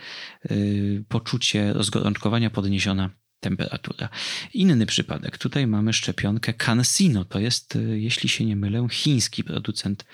y, 0.51 1.03
poczucie 1.07 1.73
rozgorączkowania 1.73 2.49
podniesiona 2.49 3.09
temperatura. 3.39 4.09
Inny 4.53 4.85
przypadek. 4.85 5.37
Tutaj 5.37 5.67
mamy 5.67 5.93
szczepionkę 5.93 6.53
CanSino. 6.53 7.25
To 7.25 7.39
jest, 7.39 7.75
y, 7.75 7.99
jeśli 7.99 8.29
się 8.29 8.45
nie 8.45 8.55
mylę, 8.55 8.87
chiński 8.91 9.43
producent 9.43 10.05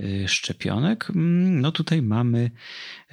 y, 0.00 0.24
szczepionek. 0.28 1.10
Mm, 1.10 1.60
no 1.60 1.72
tutaj 1.72 2.02
mamy 2.02 2.50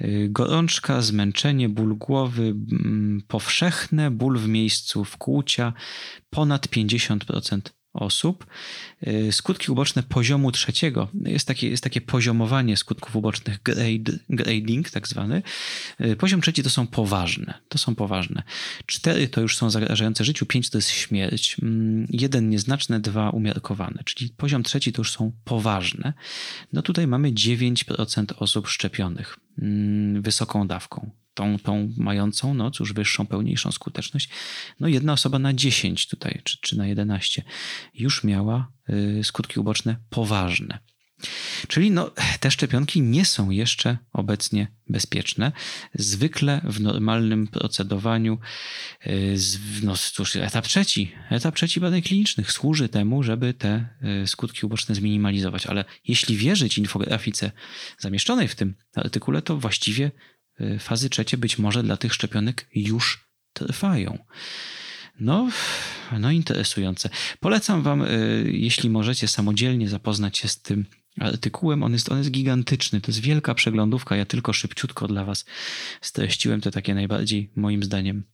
y, 0.00 0.28
gorączka, 0.30 1.02
zmęczenie, 1.02 1.68
ból 1.68 1.96
głowy, 1.96 2.42
mm, 2.42 3.22
powszechne, 3.28 4.10
ból 4.10 4.38
w 4.38 4.48
miejscu 4.48 5.04
wkłucia, 5.04 5.72
ponad 6.30 6.68
50% 6.68 7.60
osób. 7.92 8.46
Y, 9.06 9.32
skutki 9.32 9.72
uboczne 9.72 10.02
poziomu 10.02 10.52
trzeciego. 10.52 11.08
Jest 11.24 11.48
takie, 11.48 11.70
jest 11.70 11.84
takie 11.84 12.00
poziomowanie 12.00 12.76
skutków 12.76 13.16
ubocznych, 13.16 13.62
grade, 13.62 14.18
grading 14.30 14.90
tak 14.90 15.08
zwany. 15.08 15.42
Y, 16.00 16.16
poziom 16.16 16.40
trzeci 16.40 16.62
to 16.62 16.70
są 16.70 16.86
poważne. 16.86 17.54
To 17.68 17.78
są 17.78 17.94
poważne. 17.94 18.42
Cztery 18.86 19.28
to 19.28 19.40
już 19.40 19.56
są 19.56 19.70
zagrażające 19.70 20.24
życiu, 20.24 20.46
pięć 20.46 20.70
to 20.70 20.78
jest 20.78 20.90
śmierć. 20.90 21.56
Mm, 21.62 22.06
jeden 22.10 22.48
nieznaczne, 22.48 23.00
dwa 23.00 23.30
umiarkowane. 23.30 24.02
Czyli 24.04 24.30
poziom 24.36 24.62
trzeci 24.62 24.92
to 24.92 25.00
już 25.00 25.12
są 25.12 25.32
poważne. 25.44 26.12
No 26.72 26.82
tutaj 26.82 27.06
mamy 27.06 27.32
9% 27.32 28.24
osób 28.36 28.68
szczepionych 28.68 29.38
mm, 29.58 30.22
wysoką 30.22 30.66
dawką 30.66 31.21
tą, 31.34 31.58
tą 31.58 31.92
mającą, 31.96 32.54
no 32.54 32.70
cóż, 32.70 32.92
wyższą, 32.92 33.26
pełniejszą 33.26 33.72
skuteczność, 33.72 34.28
no 34.80 34.88
jedna 34.88 35.12
osoba 35.12 35.38
na 35.38 35.52
10 35.52 36.06
tutaj, 36.08 36.40
czy, 36.44 36.58
czy 36.60 36.78
na 36.78 36.86
11 36.86 37.42
już 37.94 38.24
miała 38.24 38.72
y, 38.90 39.24
skutki 39.24 39.60
uboczne 39.60 39.96
poważne. 40.10 40.78
Czyli 41.68 41.90
no, 41.90 42.10
te 42.40 42.50
szczepionki 42.50 43.02
nie 43.02 43.24
są 43.24 43.50
jeszcze 43.50 43.98
obecnie 44.12 44.66
bezpieczne. 44.88 45.52
Zwykle 45.94 46.60
w 46.64 46.80
normalnym 46.80 47.46
procedowaniu, 47.46 48.38
y, 49.06 49.36
no 49.82 49.94
cóż, 49.96 50.36
etap 50.36 50.66
trzeci, 50.66 51.12
etap 51.30 51.54
trzeci 51.54 51.80
badań 51.80 52.02
klinicznych 52.02 52.52
służy 52.52 52.88
temu, 52.88 53.22
żeby 53.22 53.54
te 53.54 53.88
y, 54.22 54.26
skutki 54.26 54.66
uboczne 54.66 54.94
zminimalizować. 54.94 55.66
Ale 55.66 55.84
jeśli 56.08 56.36
wierzyć 56.36 56.78
infografice 56.78 57.52
zamieszczonej 57.98 58.48
w 58.48 58.54
tym 58.54 58.74
artykule, 58.94 59.42
to 59.42 59.56
właściwie 59.56 60.10
fazy 60.78 61.10
trzecie 61.10 61.36
być 61.36 61.58
może 61.58 61.82
dla 61.82 61.96
tych 61.96 62.14
szczepionek 62.14 62.68
już 62.74 63.28
trwają. 63.52 64.18
No, 65.20 65.48
no 66.18 66.30
interesujące. 66.30 67.10
Polecam 67.40 67.82
Wam, 67.82 68.02
y, 68.02 68.50
jeśli 68.52 68.90
możecie 68.90 69.28
samodzielnie 69.28 69.88
zapoznać 69.88 70.38
się 70.38 70.48
z 70.48 70.62
tym 70.62 70.86
artykułem. 71.20 71.82
On 71.82 71.92
jest, 71.92 72.12
on 72.12 72.18
jest 72.18 72.30
gigantyczny, 72.30 73.00
to 73.00 73.10
jest 73.10 73.20
wielka 73.20 73.54
przeglądówka. 73.54 74.16
Ja 74.16 74.24
tylko 74.24 74.52
szybciutko 74.52 75.08
dla 75.08 75.24
Was 75.24 75.44
streściłem 76.00 76.60
te 76.60 76.70
takie 76.70 76.94
najbardziej, 76.94 77.50
moim 77.56 77.82
zdaniem, 77.82 78.24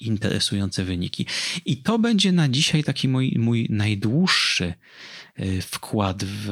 interesujące 0.00 0.84
wyniki. 0.84 1.26
I 1.64 1.76
to 1.76 1.98
będzie 1.98 2.32
na 2.32 2.48
dzisiaj 2.48 2.84
taki 2.84 3.08
mój, 3.08 3.34
mój 3.38 3.66
najdłuższy 3.70 4.74
y, 5.40 5.62
wkład 5.62 6.24
w, 6.24 6.48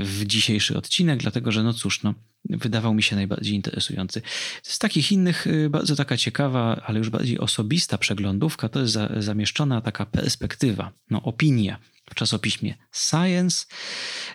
w 0.00 0.24
dzisiejszy 0.26 0.76
odcinek, 0.76 1.20
dlatego 1.20 1.52
że 1.52 1.62
no 1.62 1.72
cóż, 1.72 2.02
no, 2.02 2.14
wydawał 2.44 2.94
mi 2.94 3.02
się 3.02 3.16
najbardziej 3.16 3.54
interesujący. 3.54 4.22
Z 4.62 4.78
takich 4.78 5.12
innych, 5.12 5.46
y, 5.46 5.70
bardzo 5.70 5.96
taka 5.96 6.16
ciekawa, 6.16 6.82
ale 6.86 6.98
już 6.98 7.10
bardziej 7.10 7.38
osobista 7.38 7.98
przeglądówka, 7.98 8.68
to 8.68 8.80
jest 8.80 8.92
za, 8.92 9.10
zamieszczona 9.18 9.80
taka 9.80 10.06
perspektywa, 10.06 10.92
no, 11.10 11.22
opinia 11.22 11.78
w 12.10 12.14
czasopiśmie 12.14 12.74
Science 12.92 13.66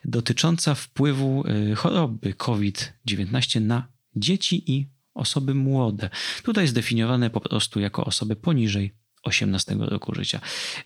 dotycząca 0.05 0.75
wpływu 0.75 1.43
y, 1.71 1.75
choroby 1.75 2.33
COVID-19 2.33 3.61
na 3.61 3.87
dzieci 4.15 4.71
i 4.71 4.94
osoby 5.15 5.53
młode. 5.53 6.09
Tutaj 6.43 6.67
zdefiniowane 6.67 7.29
po 7.29 7.41
prostu 7.41 7.79
jako 7.79 8.05
osoby 8.05 8.35
poniżej 8.35 8.93
18 9.23 9.75
roku 9.79 10.15
życia. 10.15 10.41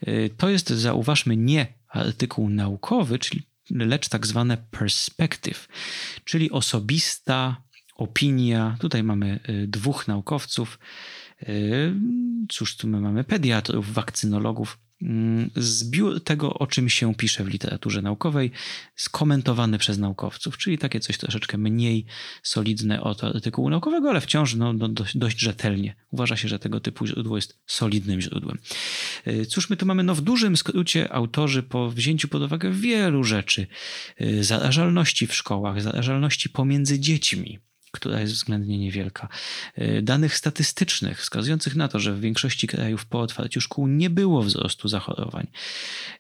Y, 0.08 0.30
to 0.38 0.50
jest, 0.50 0.70
zauważmy, 0.70 1.38
nie 1.38 1.68
artykuł 1.88 2.50
naukowy, 2.50 3.20
czyli 3.20 3.44
lecz 3.70 4.10
tak 4.10 4.28
zwane 4.28 4.58
perspective, 4.58 5.68
czyli 6.24 6.52
osobista 6.52 7.62
opinia. 7.96 8.78
Tutaj 8.80 9.04
mamy 9.04 9.40
y, 9.50 9.68
dwóch 9.68 10.08
naukowców. 10.08 10.80
Y, 11.44 11.94
cóż, 12.50 12.78
tu 12.78 12.88
my 12.88 13.02
mamy 13.02 13.24
pediatrów, 13.24 13.94
wakcynologów. 13.94 14.78
Mm, 15.02 15.50
zbiór 15.56 16.24
tego, 16.24 16.54
o 16.54 16.68
czym 16.68 16.90
się 16.90 17.16
pisze 17.16 17.44
w 17.44 17.48
literaturze 17.48 18.02
naukowej, 18.02 18.52
skomentowany 18.96 19.78
przez 19.78 19.98
naukowców, 19.98 20.58
czyli 20.58 20.78
takie 20.78 21.00
coś 21.00 21.18
troszeczkę 21.18 21.58
mniej 21.58 22.06
solidne 22.44 23.02
od 23.02 23.24
artykułu 23.24 23.70
naukowego, 23.70 24.10
ale 24.10 24.22
wciąż 24.22 24.56
no, 24.56 24.74
no, 24.74 24.90
dość, 24.90 25.18
dość 25.18 25.40
rzetelnie. 25.40 25.96
Uważa 26.12 26.38
się, 26.38 26.48
że 26.48 26.60
tego 26.60 26.80
typu 26.80 27.08
źródło 27.08 27.36
jest 27.36 27.60
solidnym 27.68 28.22
źródłem. 28.22 28.58
Y, 29.28 29.46
cóż 29.46 29.70
my 29.70 29.78
tu 29.78 29.86
mamy? 29.86 30.04
No 30.04 30.16
w 30.16 30.22
dużym 30.22 30.58
skrócie 30.58 31.14
autorzy 31.14 31.64
po 31.64 31.90
wzięciu 31.90 32.28
pod 32.28 32.42
uwagę 32.42 32.72
wielu 32.72 33.24
rzeczy, 33.24 33.68
y, 34.22 34.44
zarażalności 34.44 35.28
w 35.28 35.36
szkołach, 35.36 35.82
zarażalności 35.82 36.50
pomiędzy 36.50 37.00
dziećmi, 37.00 37.60
która 37.92 38.20
jest 38.20 38.34
względnie 38.34 38.78
niewielka. 38.78 39.30
E, 39.76 40.02
danych 40.02 40.36
statystycznych 40.36 41.20
wskazujących 41.22 41.76
na 41.76 41.88
to, 41.88 42.00
że 42.00 42.14
w 42.14 42.20
większości 42.20 42.68
krajów 42.68 43.06
po 43.06 43.22
otwarciu 43.22 43.62
szkół 43.62 43.88
nie 43.88 44.10
było 44.10 44.44
wzrostu 44.44 44.88
zachorowań. 44.88 45.48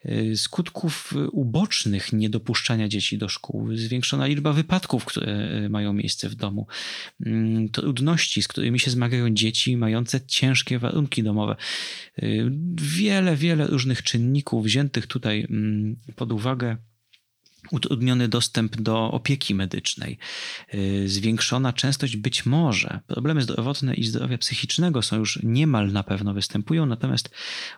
E, 0.06 0.36
skutków 0.36 1.14
ubocznych 1.32 2.14
niedopuszczania 2.14 2.88
dzieci 2.88 3.18
do 3.18 3.30
szkół, 3.30 3.76
zwiększona 3.78 4.26
liczba 4.26 4.54
wypadków, 4.54 5.06
które 5.06 5.34
e, 5.34 5.70
mają 5.70 5.94
miejsce 5.94 6.30
w 6.30 6.36
domu, 6.36 6.68
mm, 7.26 7.70
trudności, 7.70 8.42
z 8.42 8.48
którymi 8.48 8.80
się 8.80 8.92
zmagają 8.92 9.30
dzieci 9.30 9.78
mające 9.78 10.22
ciężkie 10.22 10.80
warunki 10.80 11.24
domowe. 11.24 11.56
Wiele, 12.76 13.36
wiele 13.36 13.68
różnych 13.68 14.04
czynników 14.04 14.66
wziętych 14.66 15.08
tutaj 15.08 15.48
mm, 15.50 15.96
pod 16.16 16.32
uwagę 16.32 16.78
utrudniony 17.72 18.28
dostęp 18.28 18.82
do 18.82 19.12
opieki 19.12 19.56
medycznej, 19.56 20.18
y, 20.74 21.10
zwiększona 21.10 21.74
częstość 21.74 22.18
być 22.18 22.46
może. 22.46 23.00
Problemy 23.08 23.42
zdrowotne 23.42 23.94
i 23.94 24.04
zdrowia 24.04 24.38
psychicznego 24.38 25.02
są 25.02 25.18
już 25.18 25.40
niemal 25.44 25.92
na 25.92 26.04
pewno 26.04 26.34
występują, 26.34 26.86
natomiast 26.86 27.30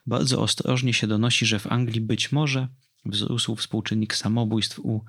bardzo 0.07 0.41
ostrożnie 0.41 0.93
się 0.93 1.07
donosi, 1.07 1.45
że 1.45 1.59
w 1.59 1.67
Anglii 1.67 2.01
być 2.01 2.31
może 2.31 2.67
wzrósł 3.05 3.55
współczynnik 3.55 4.15
samobójstw 4.15 4.79
u 4.79 5.05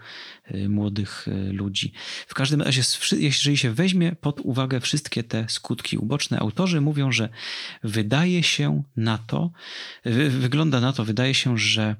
y, 0.54 0.68
młodych 0.68 1.28
y, 1.28 1.52
ludzi. 1.52 1.92
W 2.26 2.34
każdym 2.34 2.62
razie, 2.62 2.82
jeżeli 3.18 3.56
się 3.56 3.72
weźmie 3.72 4.16
pod 4.20 4.40
uwagę 4.40 4.80
wszystkie 4.80 5.24
te 5.24 5.46
skutki 5.48 5.98
uboczne, 5.98 6.38
autorzy 6.38 6.80
mówią, 6.80 7.12
że 7.12 7.28
wydaje 7.84 8.42
się 8.42 8.82
na 8.96 9.18
to, 9.18 9.50
wygląda 10.30 10.80
na 10.80 10.92
to, 10.92 11.04
wydaje 11.04 11.34
się, 11.34 11.58
że 11.58 11.96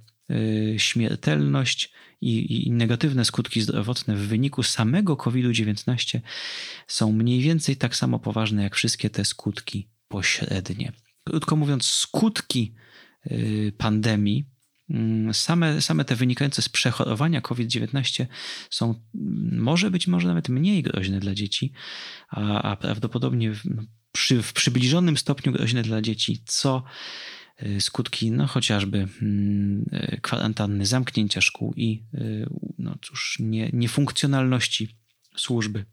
śmiertelność 0.78 1.92
i, 2.22 2.66
i 2.66 2.70
negatywne 2.70 3.24
skutki 3.24 3.60
zdrowotne 3.60 4.16
w 4.16 4.28
wyniku 4.28 4.62
samego 4.62 5.16
COVID-19 5.16 6.20
są 6.86 7.12
mniej 7.12 7.40
więcej 7.40 7.76
tak 7.76 7.96
samo 7.96 8.18
poważne 8.18 8.62
jak 8.62 8.76
wszystkie 8.76 9.10
te 9.10 9.24
skutki 9.24 9.88
pośrednie. 10.08 10.92
Krótko 11.24 11.56
mówiąc, 11.56 11.86
skutki 11.86 12.74
y, 13.26 13.72
pandemii, 13.78 14.44
mm, 14.90 15.34
same, 15.34 15.80
same 15.82 16.04
te 16.04 16.16
wynikające 16.16 16.62
z 16.62 16.68
przechorowania 16.68 17.40
COVID-19 17.40 18.26
są, 18.70 18.94
mm, 19.14 19.60
może 19.62 19.90
być 19.90 20.06
może 20.06 20.28
nawet 20.28 20.48
mniej 20.48 20.82
groźne 20.82 21.20
dla 21.20 21.34
dzieci, 21.34 21.72
a, 22.28 22.62
a 22.62 22.76
prawdopodobnie 22.76 23.50
w, 23.50 23.62
przy, 24.12 24.42
w 24.42 24.52
przybliżonym 24.52 25.16
stopniu 25.16 25.52
groźne 25.52 25.82
dla 25.82 26.02
dzieci, 26.02 26.42
co 26.46 26.82
Y, 26.82 27.41
skutki 27.80 28.30
no, 28.30 28.46
chociażby 28.46 29.08
mm, 29.22 29.84
y, 29.92 30.20
kwarantanny, 30.22 30.86
zamknięcia 30.86 31.40
szkół 31.40 31.74
i 31.76 32.02
y, 32.14 32.46
no 32.78 32.96
cóż, 33.02 33.36
nie, 33.40 33.70
niefunkcjonalności 33.72 34.88
służby 35.36 35.84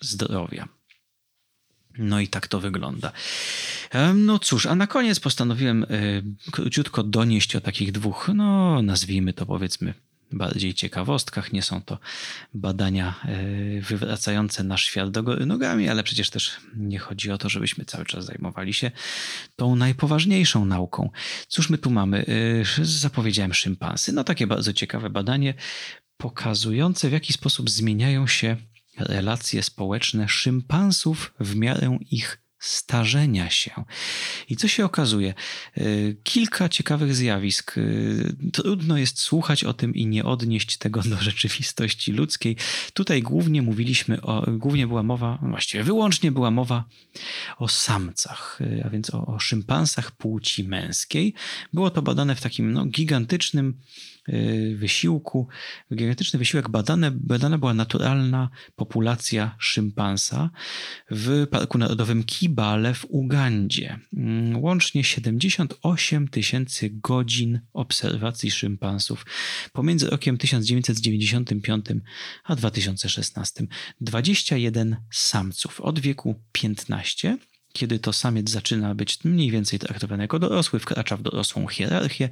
zdrowia. 0.00 0.68
No 1.98 2.20
i 2.20 2.28
tak 2.28 2.48
to 2.48 2.60
wygląda. 2.60 3.12
No 4.14 4.38
cóż, 4.38 4.66
a 4.66 4.74
na 4.74 4.86
koniec 4.86 5.20
postanowiłem 5.20 5.86
króciutko 6.52 7.02
donieść 7.02 7.56
o 7.56 7.60
takich 7.60 7.92
dwóch, 7.92 8.30
no 8.34 8.82
nazwijmy 8.82 9.32
to 9.32 9.46
powiedzmy 9.46 9.94
bardziej 10.32 10.74
ciekawostkach. 10.74 11.52
Nie 11.52 11.62
są 11.62 11.82
to 11.82 11.98
badania 12.54 13.14
e, 13.24 13.80
wywracające 13.80 14.64
nasz 14.64 14.84
świat 14.84 15.10
do 15.10 15.22
góry 15.22 15.46
nogami, 15.46 15.88
ale 15.88 16.02
przecież 16.02 16.30
też 16.30 16.56
nie 16.76 16.98
chodzi 16.98 17.30
o 17.30 17.38
to, 17.38 17.48
żebyśmy 17.48 17.84
cały 17.84 18.04
czas 18.04 18.24
zajmowali 18.24 18.74
się 18.74 18.90
tą 19.56 19.76
najpoważniejszą 19.76 20.64
nauką. 20.64 21.10
Cóż 21.48 21.70
my 21.70 21.78
tu 21.78 21.90
mamy? 21.90 22.24
E, 22.78 22.84
zapowiedziałem 22.84 23.54
szympansy. 23.54 24.12
No 24.12 24.24
takie 24.24 24.46
bardzo 24.46 24.72
ciekawe 24.72 25.10
badanie 25.10 25.54
pokazujące 26.16 27.08
w 27.08 27.12
jaki 27.12 27.32
sposób 27.32 27.70
zmieniają 27.70 28.26
się 28.26 28.56
relacje 28.98 29.62
społeczne 29.62 30.28
szympansów 30.28 31.34
w 31.40 31.56
miarę 31.56 31.98
ich 32.10 32.45
starzenia 32.66 33.50
się. 33.50 33.84
I 34.48 34.56
co 34.56 34.68
się 34.68 34.84
okazuje? 34.84 35.34
Y, 35.78 36.16
kilka 36.22 36.68
ciekawych 36.68 37.14
zjawisk. 37.14 37.78
Y, 37.78 38.36
trudno 38.52 38.98
jest 38.98 39.18
słuchać 39.18 39.64
o 39.64 39.72
tym 39.72 39.94
i 39.94 40.06
nie 40.06 40.24
odnieść 40.24 40.76
tego 40.76 41.02
do 41.02 41.16
rzeczywistości 41.16 42.12
ludzkiej. 42.12 42.56
Tutaj 42.92 43.22
głównie 43.22 43.62
mówiliśmy 43.62 44.22
o, 44.22 44.46
głównie 44.52 44.86
była 44.86 45.02
mowa, 45.02 45.38
właściwie 45.42 45.84
wyłącznie 45.84 46.32
była 46.32 46.50
mowa 46.50 46.84
o 47.58 47.68
samcach, 47.68 48.58
y, 48.60 48.82
a 48.84 48.90
więc 48.90 49.14
o, 49.14 49.26
o 49.26 49.38
szympansach 49.38 50.10
płci 50.10 50.64
męskiej. 50.64 51.34
Było 51.72 51.90
to 51.90 52.02
badane 52.02 52.34
w 52.34 52.40
takim 52.40 52.72
no, 52.72 52.86
gigantycznym 52.86 53.74
wysiłku, 54.74 55.48
genetyczny 55.90 56.38
wysiłek 56.38 56.68
badane, 56.68 57.10
badana 57.10 57.58
była 57.58 57.74
naturalna 57.74 58.50
populacja 58.76 59.56
szympansa 59.58 60.50
w 61.10 61.46
Parku 61.50 61.78
Narodowym 61.78 62.24
Kibale 62.24 62.94
w 62.94 63.06
Ugandzie. 63.08 63.98
Mm, 64.16 64.62
łącznie 64.62 65.04
78 65.04 66.28
tysięcy 66.28 66.90
godzin 66.92 67.60
obserwacji 67.72 68.50
szympansów 68.50 69.26
pomiędzy 69.72 70.10
rokiem 70.10 70.38
1995 70.38 71.86
a 72.44 72.56
2016. 72.56 73.66
21 74.00 74.96
samców 75.10 75.80
od 75.80 75.98
wieku 75.98 76.34
15 76.52 77.38
kiedy 77.76 77.98
to 77.98 78.12
samiec 78.12 78.50
zaczyna 78.50 78.94
być 78.94 79.24
mniej 79.24 79.50
więcej 79.50 79.78
traktowany 79.78 80.24
jako 80.24 80.38
dorosły, 80.38 80.80
wkracza 80.80 81.16
w 81.16 81.22
dorosłą 81.22 81.66
hierarchię, 81.66 82.28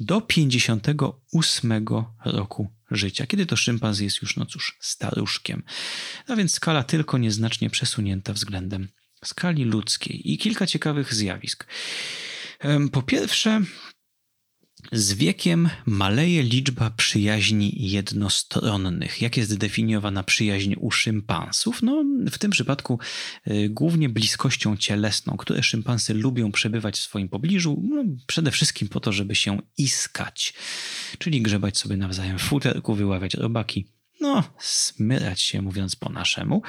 do 0.00 0.20
58 0.20 1.84
roku 2.24 2.70
życia, 2.90 3.26
kiedy 3.26 3.46
to 3.46 3.56
szympans 3.56 4.00
jest 4.00 4.22
już, 4.22 4.36
no 4.36 4.46
cóż, 4.46 4.78
staruszkiem. 4.80 5.62
A 6.28 6.36
więc 6.36 6.54
skala 6.54 6.82
tylko 6.82 7.18
nieznacznie 7.18 7.70
przesunięta 7.70 8.32
względem 8.32 8.88
skali 9.24 9.64
ludzkiej. 9.64 10.32
I 10.32 10.38
kilka 10.38 10.66
ciekawych 10.66 11.14
zjawisk. 11.14 11.66
Po 12.92 13.02
pierwsze, 13.02 13.60
z 14.92 15.12
wiekiem 15.12 15.68
maleje 15.86 16.42
liczba 16.42 16.90
przyjaźni 16.90 17.90
jednostronnych. 17.90 19.22
Jak 19.22 19.36
jest 19.36 19.56
definiowana 19.56 20.22
przyjaźń 20.22 20.74
u 20.78 20.90
szympansów? 20.90 21.82
No, 21.82 22.04
w 22.30 22.38
tym 22.38 22.50
przypadku 22.50 22.98
y, 23.48 23.68
głównie 23.68 24.08
bliskością 24.08 24.76
cielesną, 24.76 25.36
które 25.36 25.62
szympansy 25.62 26.14
lubią 26.14 26.52
przebywać 26.52 26.98
w 26.98 27.02
swoim 27.02 27.28
pobliżu, 27.28 27.82
no, 27.90 28.04
przede 28.26 28.50
wszystkim 28.50 28.88
po 28.88 29.00
to, 29.00 29.12
żeby 29.12 29.34
się 29.34 29.58
iskać, 29.78 30.54
czyli 31.18 31.42
grzebać 31.42 31.78
sobie 31.78 31.96
nawzajem 31.96 32.38
w 32.38 32.42
futerku, 32.42 32.94
wyławiać 32.94 33.34
robaki 33.34 33.97
no, 34.20 34.44
smyrać 34.58 35.40
się, 35.40 35.62
mówiąc 35.62 35.96
po 35.96 36.08
naszemu, 36.08 36.62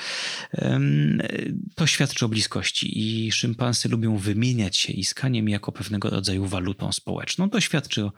to 1.76 1.88
świadczy 1.88 2.26
o 2.26 2.30
bliskości 2.30 3.00
i 3.00 3.32
szympansy 3.32 3.90
lubią 3.90 4.18
wymieniać 4.18 4.78
się 4.78 4.94
iskaniem 4.94 5.50
jako 5.50 5.72
pewnego 5.72 6.10
rodzaju 6.10 6.46
walutą 6.46 6.92
społeczną. 6.92 7.50
To 7.50 7.62
świadczy 7.62 8.06
o, 8.06 8.12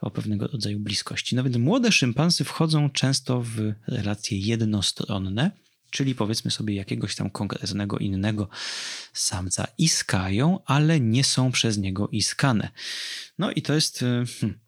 o 0.00 0.10
pewnego 0.10 0.46
rodzaju 0.46 0.80
bliskości. 0.80 1.36
No 1.36 1.44
więc 1.44 1.56
młode 1.56 1.92
szympansy 1.92 2.44
wchodzą 2.44 2.90
często 2.90 3.42
w 3.42 3.72
relacje 3.86 4.38
jednostronne, 4.38 5.50
czyli 5.90 6.14
powiedzmy 6.14 6.50
sobie 6.50 6.74
jakiegoś 6.74 7.14
tam 7.14 7.30
konkretnego 7.30 7.98
innego 7.98 8.48
samca 9.12 9.66
iskają, 9.78 10.58
ale 10.66 11.00
nie 11.00 11.24
są 11.24 11.52
przez 11.52 11.78
niego 11.78 12.08
iskane. 12.08 12.70
No 13.38 13.50
i 13.50 13.62
to 13.62 13.74
jest 13.74 13.98
hmm, 13.98 14.58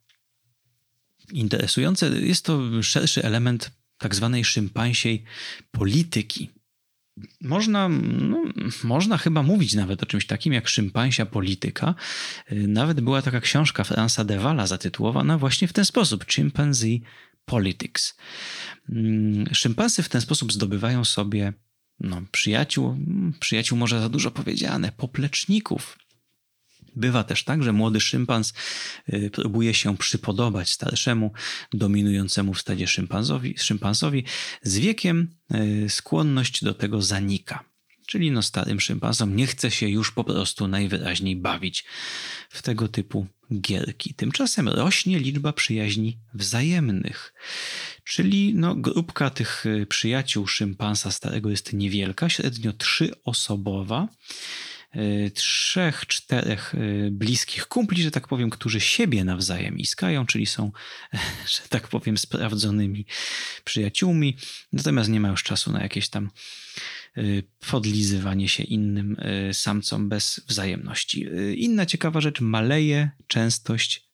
interesujące. 1.33 2.09
Jest 2.09 2.44
to 2.44 2.83
szerszy 2.83 3.22
element 3.22 3.79
tak 4.00 4.14
zwanej 4.14 4.44
szympansiej 4.44 5.24
polityki. 5.70 6.50
Można, 7.40 7.88
no, 7.88 8.42
można 8.84 9.18
chyba 9.18 9.42
mówić 9.42 9.74
nawet 9.74 10.02
o 10.02 10.06
czymś 10.06 10.26
takim 10.26 10.52
jak 10.52 10.68
szympansia 10.68 11.26
polityka. 11.26 11.94
Nawet 12.50 13.00
była 13.00 13.22
taka 13.22 13.40
książka 13.40 13.84
Fransa 13.84 14.24
Devala 14.24 14.66
zatytułowana 14.66 15.38
właśnie 15.38 15.68
w 15.68 15.72
ten 15.72 15.84
sposób 15.84 16.24
Chimpanzee 16.26 17.02
Politics. 17.44 18.16
Mm, 18.88 19.54
szympansy 19.54 20.02
w 20.02 20.08
ten 20.08 20.20
sposób 20.20 20.52
zdobywają 20.52 21.04
sobie 21.04 21.52
no, 22.00 22.22
przyjaciół, 22.32 22.96
przyjaciół 23.40 23.78
może 23.78 24.00
za 24.00 24.08
dużo 24.08 24.30
powiedziane, 24.30 24.92
popleczników, 24.92 25.98
Bywa 26.96 27.24
też 27.24 27.44
tak, 27.44 27.62
że 27.62 27.72
młody 27.72 28.00
szympans 28.00 28.53
y, 29.12 29.31
próbuje 29.33 29.74
się 29.74 29.96
przypodobać 29.96 30.70
starszemu, 30.70 31.33
dominującemu 31.72 32.55
w 32.55 32.61
stadzie 32.61 32.87
szympansowi. 32.87 33.55
szympansowi. 33.59 34.24
Z 34.62 34.79
wiekiem 34.79 35.29
y, 35.55 35.87
skłonność 35.88 36.64
do 36.64 36.74
tego 36.74 37.03
zanika. 37.03 37.64
Czyli 38.07 38.31
no 38.31 38.42
starym 38.42 38.81
szympansom 38.81 39.37
nie 39.37 39.46
chce 39.46 39.70
się 39.70 39.88
już 39.88 40.12
po 40.12 40.24
prostu 40.24 40.68
najwyraźniej 40.68 41.37
bawić 41.37 41.85
w 42.50 42.62
tego 42.62 42.88
typu 42.88 43.26
gierki. 43.61 44.14
Tymczasem 44.14 44.68
rośnie 44.68 45.18
liczba 45.18 45.53
przyjaźni 45.53 46.18
wzajemnych. 46.35 47.35
Czyli 48.05 48.55
no, 48.55 48.74
grupka 48.74 49.31
tych 49.31 49.66
y, 49.66 49.87
przyjaciół 49.87 50.46
szympansa 50.46 51.11
starego 51.11 51.50
jest 51.50 51.72
niewielka, 51.72 52.29
średnio 52.29 52.72
trzyosobowa. 52.72 54.09
Y, 54.12 54.69
trzech, 55.35 56.07
czterech 56.07 56.74
y, 56.74 57.09
bliskich 57.12 57.66
kumpli, 57.66 58.03
że 58.03 58.11
tak 58.11 58.29
powiem, 58.29 58.50
którzy 58.50 58.81
siebie 58.81 59.24
nawzajem 59.24 59.79
iskają, 59.79 60.26
czyli 60.26 60.46
są, 60.46 60.72
że 61.55 61.68
tak 61.68 61.88
powiem, 61.88 62.18
sprawdzonymi 62.18 63.07
przyjaciółmi, 63.64 64.37
natomiast 64.72 65.11
nie 65.11 65.20
ma 65.20 65.29
już 65.29 65.42
czasu 65.42 65.72
na 65.72 65.83
jakieś 65.83 66.09
tam 66.09 66.31
y, 67.18 67.42
podlizywanie 67.70 68.48
się 68.48 68.62
innym 68.62 69.16
samcom 69.53 70.09
bez 70.09 70.40
wzajemności. 70.48 71.26
Inna 71.57 71.87
ciekawa 71.87 72.20
rzecz, 72.20 72.40
maleje 72.40 73.11
częstość 73.26 74.10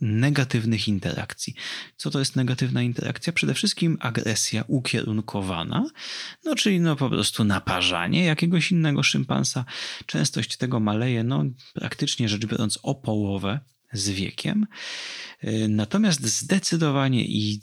negatywnych 0.00 0.88
interakcji. 0.88 1.54
Co 1.96 2.10
to 2.10 2.18
jest 2.18 2.36
negatywna 2.36 2.82
interakcja? 2.82 3.32
Przede 3.32 3.54
wszystkim 3.54 3.98
agresja 4.00 4.64
ukierunkowana, 4.68 5.90
no 6.44 6.54
czyli 6.54 6.80
no 6.80 6.96
po 6.96 7.10
prostu 7.10 7.44
naparzanie 7.44 8.24
jakiegoś 8.24 8.72
innego 8.72 9.02
szympansa. 9.02 9.64
Częstość 10.06 10.56
tego 10.56 10.80
maleje, 10.80 11.24
no 11.24 11.44
praktycznie 11.74 12.28
rzecz 12.28 12.46
biorąc 12.46 12.78
o 12.82 12.94
połowę 12.94 13.60
z 13.92 14.08
wiekiem. 14.08 14.66
Y, 15.44 15.68
natomiast 15.68 16.26
zdecydowanie 16.26 17.24
i 17.24 17.60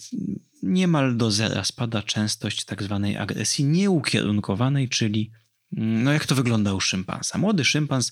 niemal 0.64 1.18
do 1.18 1.32
zera 1.32 1.64
spada 1.64 2.02
częstość 2.02 2.66
tak 2.66 2.84
zwanej 2.84 3.18
agresji 3.18 3.66
nieukierunkowanej, 3.66 4.90
czyli 4.90 5.32
no 5.78 6.14
jak 6.14 6.26
to 6.26 6.36
wygląda 6.36 6.74
u 6.74 6.80
szympansa? 6.80 7.38
Młody 7.38 7.66
szympans 7.66 8.12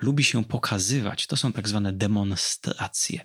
lubi 0.00 0.24
się 0.24 0.44
pokazywać. 0.44 1.26
To 1.26 1.36
są 1.36 1.52
tak 1.52 1.68
zwane 1.68 1.92
demonstracje. 1.92 3.24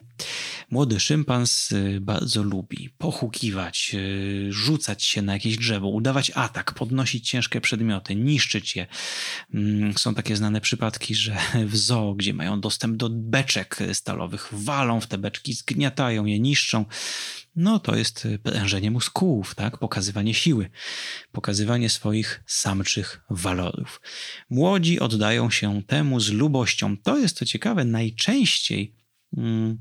Młody 0.70 1.00
szympans 1.00 1.72
y, 1.72 2.00
bardzo 2.02 2.44
lubi 2.44 2.90
pochukiwać, 2.98 3.92
y, 3.94 4.48
rzucać 4.50 5.04
się 5.04 5.22
na 5.22 5.34
jakieś 5.34 5.58
drzewo, 5.58 5.88
udawać 5.88 6.32
atak, 6.36 6.74
podnosić 6.74 7.30
ciężkie 7.30 7.62
przedmioty, 7.62 8.16
niszczyć 8.16 8.76
je. 8.76 8.88
Mm, 9.54 9.98
są 9.98 10.16
takie 10.16 10.36
znane 10.36 10.62
przypadki, 10.62 11.16
że 11.16 11.38
w 11.72 11.78
zoo, 11.78 12.14
gdzie 12.16 12.34
mają 12.34 12.62
dostęp 12.62 12.98
do 12.98 13.10
beczek 13.10 13.80
stalowych, 13.94 14.50
walą 14.52 15.02
w 15.02 15.08
te 15.08 15.18
beczki, 15.18 15.54
zgniatają 15.54 16.26
je, 16.26 16.40
niszczą. 16.40 16.86
No 17.56 17.80
to 17.80 17.96
jest 17.96 18.26
y, 18.26 18.40
prężenie 18.40 18.92
muskułów, 18.92 19.56
tak? 19.56 19.78
pokazywanie 19.78 20.34
siły, 20.34 20.70
pokazywanie 21.32 21.90
swoich 21.90 22.44
samczych 22.48 23.22
walorów. 23.30 24.02
Młodzi 24.50 25.00
oddają 25.00 25.50
się 25.50 25.84
temu 25.84 26.20
z 26.20 26.30
lubością. 26.30 26.98
To 26.98 27.18
jest 27.18 27.40
to 27.40 27.46
ciekawe, 27.46 27.86
najczęściej 27.86 28.96
mm, 29.38 29.78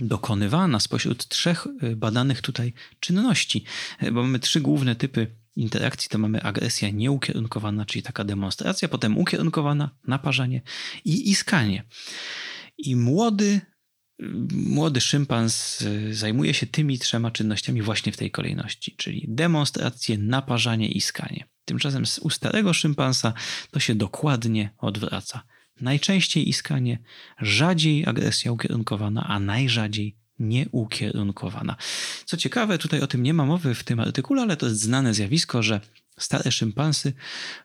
dokonywana 0.00 0.80
spośród 0.80 1.28
trzech 1.28 1.66
y, 1.82 1.96
badanych 1.96 2.40
tutaj 2.40 2.72
czynności, 3.00 3.64
y, 4.02 4.12
bo 4.12 4.22
mamy 4.22 4.38
trzy 4.38 4.60
główne 4.60 4.96
typy 4.96 5.36
interakcji. 5.56 6.08
To 6.08 6.18
mamy 6.18 6.42
agresja 6.42 6.90
nieukierunkowana, 6.90 7.84
czyli 7.84 8.02
taka 8.02 8.24
demonstracja, 8.24 8.88
potem 8.88 9.18
ukierunkowana, 9.18 9.90
naparzanie 10.08 10.62
i 11.04 11.30
iskanie. 11.30 11.84
I 12.78 12.96
młody 12.96 13.60
młody 14.52 15.00
szympans 15.00 15.82
y, 15.82 16.14
zajmuje 16.14 16.54
się 16.54 16.66
tymi 16.66 16.98
trzema 16.98 17.30
czynnościami 17.30 17.82
właśnie 17.82 18.12
w 18.12 18.16
tej 18.16 18.30
kolejności, 18.30 18.94
czyli 18.96 19.24
demonstrację, 19.28 20.18
naparzanie 20.18 20.88
i 20.88 21.00
skanie. 21.00 21.44
Tymczasem 21.64 22.04
u 22.20 22.30
starego 22.30 22.72
szympansa 22.72 23.32
to 23.70 23.80
się 23.80 23.94
dokładnie 23.94 24.70
odwraca. 24.78 25.42
Najczęściej 25.80 26.48
iskanie, 26.48 26.98
rzadziej 27.40 28.06
agresja 28.06 28.52
ukierunkowana, 28.52 29.26
a 29.28 29.40
najrzadziej 29.40 30.16
nieukierunkowana. 30.38 31.76
Co 32.24 32.36
ciekawe, 32.36 32.78
tutaj 32.78 33.00
o 33.00 33.06
tym 33.06 33.22
nie 33.22 33.34
ma 33.34 33.46
mowy 33.46 33.74
w 33.74 33.84
tym 33.84 34.00
artykule, 34.00 34.42
ale 34.42 34.56
to 34.56 34.66
jest 34.66 34.80
znane 34.80 35.14
zjawisko, 35.14 35.62
że 35.62 35.80
Stare 36.18 36.52
szympansy 36.52 37.12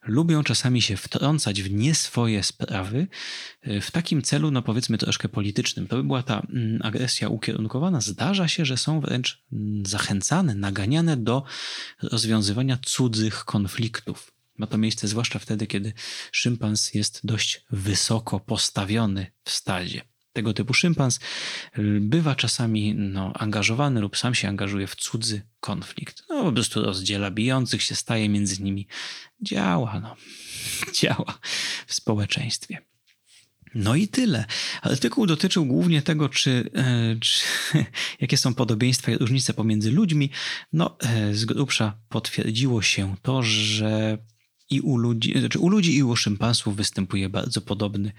lubią 0.04 0.44
czasami 0.44 0.82
się 0.82 0.98
wtrącać 0.98 1.62
w 1.62 1.72
nie 1.72 1.96
swoje 1.96 2.44
sprawy 2.44 3.08
y, 3.68 3.82
w 3.82 3.92
takim 3.92 4.22
celu, 4.22 4.52
no 4.52 4.62
powiedzmy 4.62 4.98
troszkę 4.98 5.30
politycznym. 5.30 5.88
To 5.88 5.96
by 5.96 6.04
była 6.04 6.24
ta 6.24 6.40
mm, 6.40 6.80
agresja 6.84 7.30
ukierunkowana. 7.30 8.02
Zdarza 8.02 8.48
się, 8.48 8.66
że 8.66 8.78
są 8.78 9.02
wręcz 9.02 9.44
mm, 9.54 9.86
zachęcane, 9.86 10.56
naganiane 10.56 11.18
do 11.18 11.44
rozwiązywania 12.02 12.78
cudzych 12.86 13.46
konfliktów. 13.46 14.32
Ma 14.58 14.68
to 14.68 14.78
miejsce 14.78 15.08
zwłaszcza 15.08 15.40
wtedy, 15.40 15.68
kiedy 15.68 15.94
szympans 16.32 16.94
jest 16.94 17.20
dość 17.24 17.66
wysoko 17.72 18.40
postawiony 18.40 19.32
w 19.44 19.52
stadzie 19.52 20.02
tego 20.40 20.54
typu 20.54 20.74
szympans 20.74 21.20
bywa 22.00 22.36
czasami 22.36 22.96
no, 22.96 23.34
angażowany 23.34 24.02
lub 24.02 24.18
sam 24.18 24.36
się 24.36 24.48
angażuje 24.48 24.88
w 24.88 24.96
cudzy 24.96 25.42
konflikt. 25.60 26.24
No, 26.30 26.44
po 26.44 26.52
prostu 26.52 26.82
rozdziela 26.82 27.32
bijących 27.32 27.82
się, 27.82 27.96
staje 27.96 28.30
między 28.30 28.64
nimi. 28.64 28.88
Działa, 29.42 30.00
no. 30.00 30.16
Działa 31.00 31.40
w 31.88 31.94
społeczeństwie. 31.94 32.78
No 33.76 33.96
i 33.96 34.08
tyle. 34.08 34.46
Artykuł 34.82 35.26
dotyczył 35.26 35.66
głównie 35.66 36.02
tego, 36.02 36.30
czy, 36.30 36.70
e, 36.76 37.16
czy, 37.20 37.42
jakie 38.22 38.38
są 38.38 38.54
podobieństwa 38.54 39.12
i 39.12 39.18
różnice 39.18 39.54
pomiędzy 39.54 39.92
ludźmi. 39.92 40.30
No, 40.74 40.98
e, 41.00 41.34
z 41.34 41.46
grubsza 41.46 41.98
potwierdziło 42.10 42.82
się 42.82 43.16
to, 43.22 43.44
że 43.44 44.18
i 44.70 44.82
u 44.82 44.98
ludzi, 44.98 45.40
znaczy 45.40 45.60
u 45.60 45.70
ludzi 45.70 45.98
i 45.98 46.04
u 46.04 46.16
szympansów 46.16 46.76
występuje 46.76 47.30
bardzo 47.30 47.62
podobny, 47.62 48.12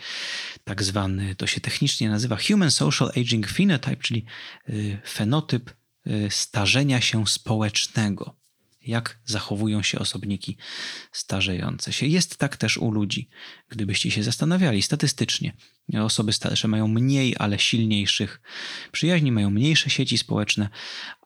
tak 0.65 0.83
zwany, 0.83 1.35
to 1.35 1.47
się 1.47 1.61
technicznie 1.61 2.09
nazywa 2.09 2.37
Human 2.49 2.71
Social 2.71 3.13
Aging 3.17 3.49
Phenotype, 3.49 3.97
czyli 3.97 4.25
y, 4.69 4.99
fenotyp 5.07 5.71
y, 6.07 6.29
starzenia 6.31 7.01
się 7.01 7.27
społecznego 7.27 8.40
jak 8.83 9.21
zachowują 9.25 9.83
się 9.83 9.99
osobniki 9.99 10.57
starzejące 11.13 11.93
się. 11.93 12.07
Jest 12.07 12.37
tak 12.37 12.57
też 12.57 12.77
u 12.77 12.91
ludzi, 12.91 13.29
gdybyście 13.69 14.11
się 14.11 14.23
zastanawiali 14.23 14.83
statystycznie. 14.83 15.57
Osoby 16.03 16.33
starsze 16.33 16.69
mają 16.69 16.89
mniej, 16.89 17.35
ale 17.39 17.59
silniejszych 17.59 18.41
przyjaźni, 18.93 19.33
mają 19.33 19.51
mniejsze 19.51 19.91
sieci 19.91 20.19
społeczne, 20.19 20.69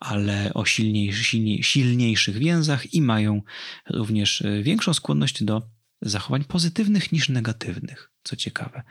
ale 0.00 0.54
o 0.54 0.64
silniejszych 0.64 2.38
więzach 2.38 2.94
i 2.94 3.02
mają 3.02 3.42
również 3.90 4.42
e, 4.42 4.62
większą 4.62 4.94
skłonność 4.94 5.44
do 5.44 5.62
zachowań 6.02 6.44
pozytywnych 6.44 7.12
niż 7.12 7.28
negatywnych, 7.28 8.10
co 8.24 8.36
ciekawe. 8.36 8.82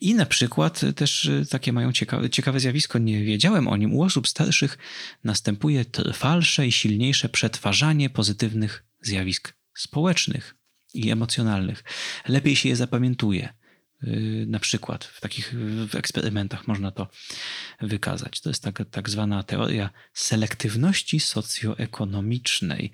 I 0.00 0.14
na 0.14 0.26
przykład 0.26 0.80
też 0.96 1.24
y, 1.24 1.46
takie 1.50 1.72
mają 1.72 1.92
ciekawe, 1.92 2.30
ciekawe 2.30 2.60
zjawisko, 2.60 2.98
nie 2.98 3.24
wiedziałem 3.24 3.68
o 3.68 3.76
nim, 3.76 3.94
u 3.94 4.02
osób 4.02 4.28
starszych 4.28 4.78
następuje 5.24 5.84
trwalsze 5.84 6.66
i 6.66 6.72
silniejsze 6.72 7.28
przetwarzanie 7.28 8.10
pozytywnych 8.10 8.84
zjawisk 9.00 9.54
społecznych 9.74 10.54
i 10.94 11.10
emocjonalnych. 11.10 11.84
Lepiej 12.28 12.56
się 12.56 12.68
je 12.68 12.76
zapamiętuje. 12.76 13.48
Y, 14.04 14.44
na 14.48 14.58
przykład 14.58 15.04
w 15.04 15.20
takich 15.20 15.54
w 15.88 15.94
eksperymentach 15.94 16.68
można 16.68 16.90
to 16.90 17.08
wykazać. 17.80 18.40
To 18.40 18.50
jest 18.50 18.62
tak, 18.62 18.82
tak 18.90 19.10
zwana 19.10 19.42
teoria 19.42 19.90
selektywności 20.12 21.20
socjoekonomicznej. 21.20 22.92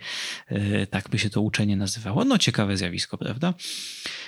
Y, 0.52 0.86
tak 0.90 1.08
by 1.08 1.18
się 1.18 1.30
to 1.30 1.40
uczenie 1.40 1.76
nazywało. 1.76 2.24
No 2.24 2.38
ciekawe 2.38 2.76
zjawisko, 2.76 3.18
prawda? 3.18 3.54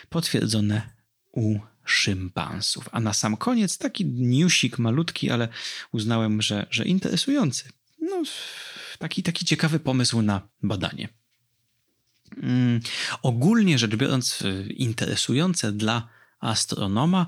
Potwierdzone 0.08 0.94
u 1.34 1.58
szympansów. 1.84 2.88
A 2.92 3.00
na 3.00 3.12
sam 3.12 3.36
koniec 3.36 3.78
taki 3.78 4.06
newsik 4.06 4.78
malutki, 4.78 5.30
ale 5.30 5.48
uznałem, 5.92 6.42
że, 6.42 6.66
że 6.70 6.84
interesujący. 6.84 7.68
No, 8.00 8.22
taki, 8.98 9.22
taki 9.22 9.44
ciekawy 9.44 9.80
pomysł 9.80 10.22
na 10.22 10.48
badanie. 10.62 11.08
Mm, 12.42 12.80
ogólnie 13.22 13.78
rzecz 13.78 13.96
biorąc, 13.96 14.42
y, 14.42 14.72
interesujące 14.76 15.72
dla 15.72 16.08
astronoma 16.40 17.26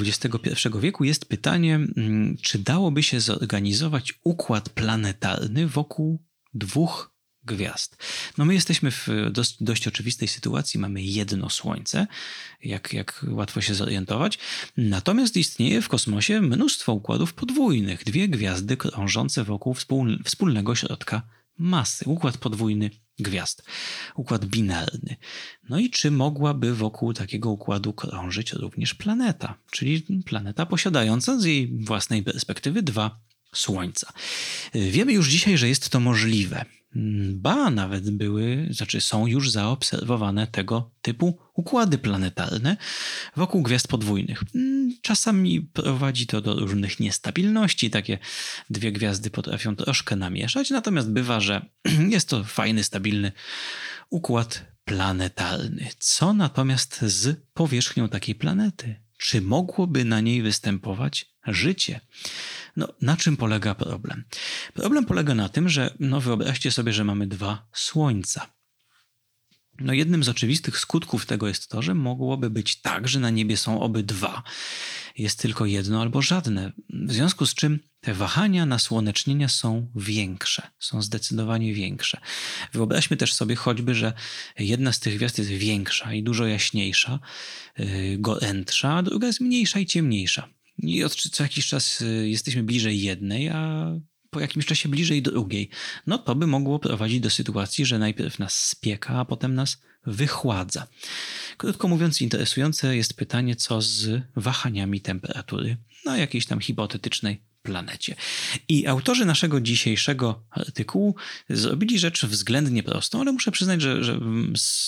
XXI 0.00 0.28
y, 0.66 0.80
wieku 0.80 1.04
jest 1.04 1.24
pytanie, 1.24 1.74
mm, 1.74 2.36
czy 2.42 2.58
dałoby 2.58 3.02
się 3.02 3.20
zorganizować 3.20 4.14
układ 4.24 4.68
planetarny 4.68 5.66
wokół 5.66 6.22
dwóch 6.54 7.15
gwiazd. 7.46 7.96
No 8.38 8.44
my 8.44 8.54
jesteśmy 8.54 8.90
w 8.90 9.08
dość, 9.30 9.56
dość, 9.60 9.88
oczywistej 9.88 10.28
sytuacji, 10.28 10.80
mamy 10.80 11.02
jedno 11.02 11.50
Słońce, 11.50 12.06
jak, 12.64 12.92
jak 12.92 13.26
łatwo 13.28 13.60
się 13.60 13.74
zorientować, 13.74 14.38
natomiast 14.76 15.36
istnieje 15.36 15.82
w 15.82 15.88
kosmosie 15.88 16.40
mnóstwo 16.40 16.92
układów 16.92 17.34
podwójnych, 17.34 18.04
dwie 18.04 18.28
gwiazdy 18.28 18.76
krążące 18.76 19.44
wokół 19.44 19.74
wspólnego 20.24 20.74
środka 20.74 21.22
masy, 21.58 22.04
układ 22.08 22.38
podwójny 22.38 22.90
gwiazd, 23.18 23.62
układ 24.16 24.44
binarny. 24.44 25.16
No 25.68 25.78
i 25.78 25.90
czy 25.90 26.10
mogłaby 26.10 26.74
wokół 26.74 27.12
takiego 27.12 27.50
układu 27.50 27.92
krążyć 27.92 28.52
również 28.52 28.94
planeta, 28.94 29.58
czyli 29.70 30.02
planeta 30.26 30.66
posiadająca 30.66 31.38
z 31.38 31.44
jej 31.44 31.78
własnej 31.78 32.22
perspektywy 32.22 32.82
dwa 32.82 33.20
Słońca. 33.54 34.12
Wiemy 34.74 35.12
już 35.12 35.28
dzisiaj, 35.28 35.58
że 35.58 35.68
jest 35.68 35.88
to 35.88 36.00
możliwe. 36.00 36.64
Ba, 37.32 37.70
nawet 37.70 38.10
były, 38.10 38.68
znaczy 38.70 39.00
są 39.00 39.26
już 39.26 39.50
zaobserwowane 39.50 40.46
tego 40.46 40.90
typu 41.02 41.38
układy 41.54 41.98
planetarne 41.98 42.76
wokół 43.36 43.62
gwiazd 43.62 43.88
podwójnych. 43.88 44.42
Czasami 45.02 45.60
prowadzi 45.60 46.26
to 46.26 46.40
do 46.40 46.54
różnych 46.54 47.00
niestabilności, 47.00 47.90
takie 47.90 48.18
dwie 48.70 48.92
gwiazdy 48.92 49.30
potrafią 49.30 49.76
troszkę 49.76 50.16
namieszać, 50.16 50.70
natomiast 50.70 51.10
bywa, 51.10 51.40
że 51.40 51.66
jest 52.14 52.28
to 52.28 52.44
fajny, 52.44 52.84
stabilny 52.84 53.32
układ 54.10 54.64
planetarny. 54.84 55.88
Co 55.98 56.32
natomiast 56.32 57.02
z 57.02 57.40
powierzchnią 57.54 58.08
takiej 58.08 58.34
planety? 58.34 58.96
Czy 59.18 59.40
mogłoby 59.40 60.04
na 60.04 60.20
niej 60.20 60.42
występować 60.42 61.35
życie? 61.46 62.00
No, 62.76 62.88
na 63.00 63.16
czym 63.16 63.36
polega 63.36 63.74
problem? 63.74 64.24
Problem 64.74 65.04
polega 65.04 65.34
na 65.34 65.48
tym, 65.48 65.68
że 65.68 65.94
no, 66.00 66.20
wyobraźcie 66.20 66.70
sobie, 66.70 66.92
że 66.92 67.04
mamy 67.04 67.26
dwa 67.26 67.66
słońca. 67.72 68.56
No 69.80 69.92
jednym 69.92 70.24
z 70.24 70.28
oczywistych 70.28 70.78
skutków 70.78 71.26
tego 71.26 71.48
jest 71.48 71.68
to, 71.68 71.82
że 71.82 71.94
mogłoby 71.94 72.50
być 72.50 72.80
tak, 72.80 73.08
że 73.08 73.20
na 73.20 73.30
niebie 73.30 73.56
są 73.56 73.80
obydwa. 73.80 74.42
Jest 75.18 75.38
tylko 75.38 75.66
jedno 75.66 76.02
albo 76.02 76.22
żadne. 76.22 76.72
W 76.90 77.12
związku 77.12 77.46
z 77.46 77.54
czym 77.54 77.78
te 78.00 78.14
wahania 78.14 78.66
nasłonecznienia 78.66 79.48
są 79.48 79.90
większe, 79.96 80.70
są 80.78 81.02
zdecydowanie 81.02 81.74
większe. 81.74 82.20
Wyobraźmy 82.72 83.16
też 83.16 83.34
sobie 83.34 83.56
choćby, 83.56 83.94
że 83.94 84.12
jedna 84.58 84.92
z 84.92 85.00
tych 85.00 85.16
gwiazd 85.16 85.38
jest 85.38 85.50
większa 85.50 86.12
i 86.12 86.22
dużo 86.22 86.46
jaśniejsza, 86.46 87.18
yy, 87.78 88.18
gorętsza, 88.18 88.94
a 88.94 89.02
druga 89.02 89.26
jest 89.26 89.40
mniejsza 89.40 89.78
i 89.78 89.86
ciemniejsza. 89.86 90.48
I 90.78 91.04
od 91.04 91.14
co 91.14 91.42
jakiś 91.42 91.66
czas 91.66 92.00
yy, 92.00 92.28
jesteśmy 92.28 92.62
bliżej 92.62 93.02
jednej, 93.02 93.48
a 93.48 93.92
po 94.30 94.40
jakimś 94.40 94.66
czasie 94.66 94.88
bliżej 94.88 95.22
drugiej, 95.22 95.70
no 96.06 96.18
to 96.18 96.34
by 96.34 96.46
mogło 96.46 96.78
prowadzić 96.78 97.20
do 97.20 97.30
sytuacji, 97.30 97.86
że 97.86 97.98
najpierw 97.98 98.38
nas 98.38 98.68
spieka, 98.68 99.14
a 99.14 99.24
potem 99.24 99.54
nas 99.54 99.82
wychładza. 100.06 100.86
Krótko 101.56 101.88
mówiąc, 101.88 102.22
interesujące 102.22 102.96
jest 102.96 103.14
pytanie, 103.14 103.56
co 103.56 103.82
z 103.82 104.22
wahaniami 104.36 105.00
temperatury 105.00 105.76
na 106.04 106.16
jakiejś 106.16 106.46
tam 106.46 106.60
hipotetycznej 106.60 107.42
planecie. 107.66 108.16
I 108.68 108.86
autorzy 108.86 109.24
naszego 109.24 109.60
dzisiejszego 109.60 110.42
artykułu 110.50 111.14
zrobili 111.50 111.98
rzecz 111.98 112.26
względnie 112.26 112.82
prostą, 112.82 113.20
ale 113.20 113.32
muszę 113.32 113.50
przyznać, 113.50 113.82
że, 113.82 114.04
że 114.04 114.20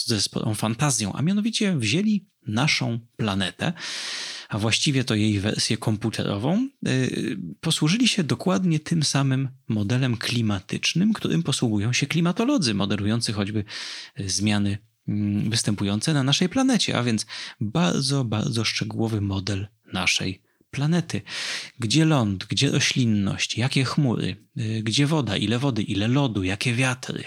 ze 0.07 0.21
sporą 0.21 0.55
fantazją, 0.55 1.12
a 1.12 1.23
mianowicie 1.23 1.77
wzięli 1.77 2.27
naszą 2.47 2.99
planetę 3.17 3.73
a 4.49 4.59
właściwie 4.59 5.05
to 5.05 5.14
jej 5.14 5.41
wersję 5.41 5.77
komputerową, 5.77 6.69
y, 6.88 7.38
posłużyli 7.61 8.09
się 8.09 8.25
dokładnie 8.25 8.81
tym 8.81 9.03
samym 9.03 9.49
modelem 9.69 10.17
klimatycznym, 10.17 11.12
którym 11.12 11.43
posługują 11.43 11.93
się 11.93 12.07
klimatolodzy, 12.07 12.75
modelujący 12.75 13.33
choćby 13.33 13.64
y, 14.21 14.29
zmiany 14.29 14.79
mm, 15.09 15.51
występujące 15.51 16.14
na 16.14 16.23
naszej 16.23 16.49
planecie, 16.49 16.99
a 16.99 17.03
więc 17.03 17.27
bardzo, 17.61 18.25
bardzo 18.25 18.64
szczegółowy 18.64 19.21
model 19.21 19.69
naszej 19.93 20.43
planety. 20.70 21.22
Gdzie 21.78 22.04
ląd, 22.04 22.44
gdzie 22.44 22.70
roślinność, 22.70 23.59
jakie 23.59 23.85
chmury, 23.85 24.37
y, 24.59 24.83
gdzie 24.83 25.07
woda, 25.07 25.37
ile 25.37 25.59
wody, 25.59 25.83
ile 25.83 26.09
lodu, 26.09 26.42
jakie 26.42 26.74
wiatry, 26.74 27.24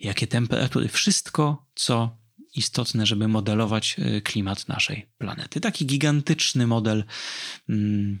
jakie 0.00 0.26
temperatury, 0.26 0.88
wszystko, 0.88 1.66
co 1.74 2.22
istotne, 2.54 3.06
żeby 3.06 3.28
modelować 3.28 3.96
e, 3.98 4.20
klimat 4.20 4.68
naszej 4.68 5.06
planety. 5.18 5.60
Taki 5.60 5.86
gigantyczny 5.86 6.66
model. 6.66 7.04
Mm, 7.68 8.18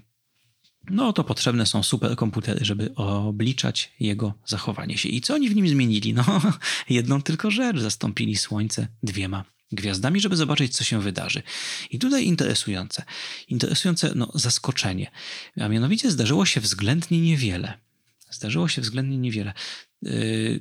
no 0.90 1.12
to 1.12 1.24
potrzebne 1.24 1.66
są 1.66 1.82
superkomputery, 1.82 2.64
żeby 2.64 2.94
obliczać 2.94 3.92
jego 4.00 4.34
zachowanie 4.46 4.98
się. 4.98 5.08
I 5.08 5.20
co 5.20 5.34
oni 5.34 5.48
w 5.48 5.54
nim 5.54 5.68
zmienili? 5.68 6.14
No, 6.14 6.24
jedną 6.90 7.22
tylko 7.22 7.50
rzecz. 7.50 7.78
Zastąpili 7.78 8.36
Słońce 8.36 8.88
dwiema 9.02 9.44
gwiazdami, 9.72 10.20
żeby 10.20 10.36
zobaczyć, 10.36 10.76
co 10.76 10.84
się 10.84 11.00
wydarzy. 11.00 11.42
I 11.90 11.98
tutaj 11.98 12.24
interesujące, 12.24 13.02
interesujące 13.48 14.12
no, 14.14 14.30
zaskoczenie. 14.34 15.10
A 15.60 15.68
mianowicie 15.68 16.10
zdarzyło 16.10 16.46
się 16.46 16.60
względnie 16.60 17.20
niewiele. 17.20 17.78
Zdarzyło 18.30 18.68
się 18.68 18.82
względnie 18.82 19.18
niewiele. 19.18 19.52
Yy, 20.02 20.60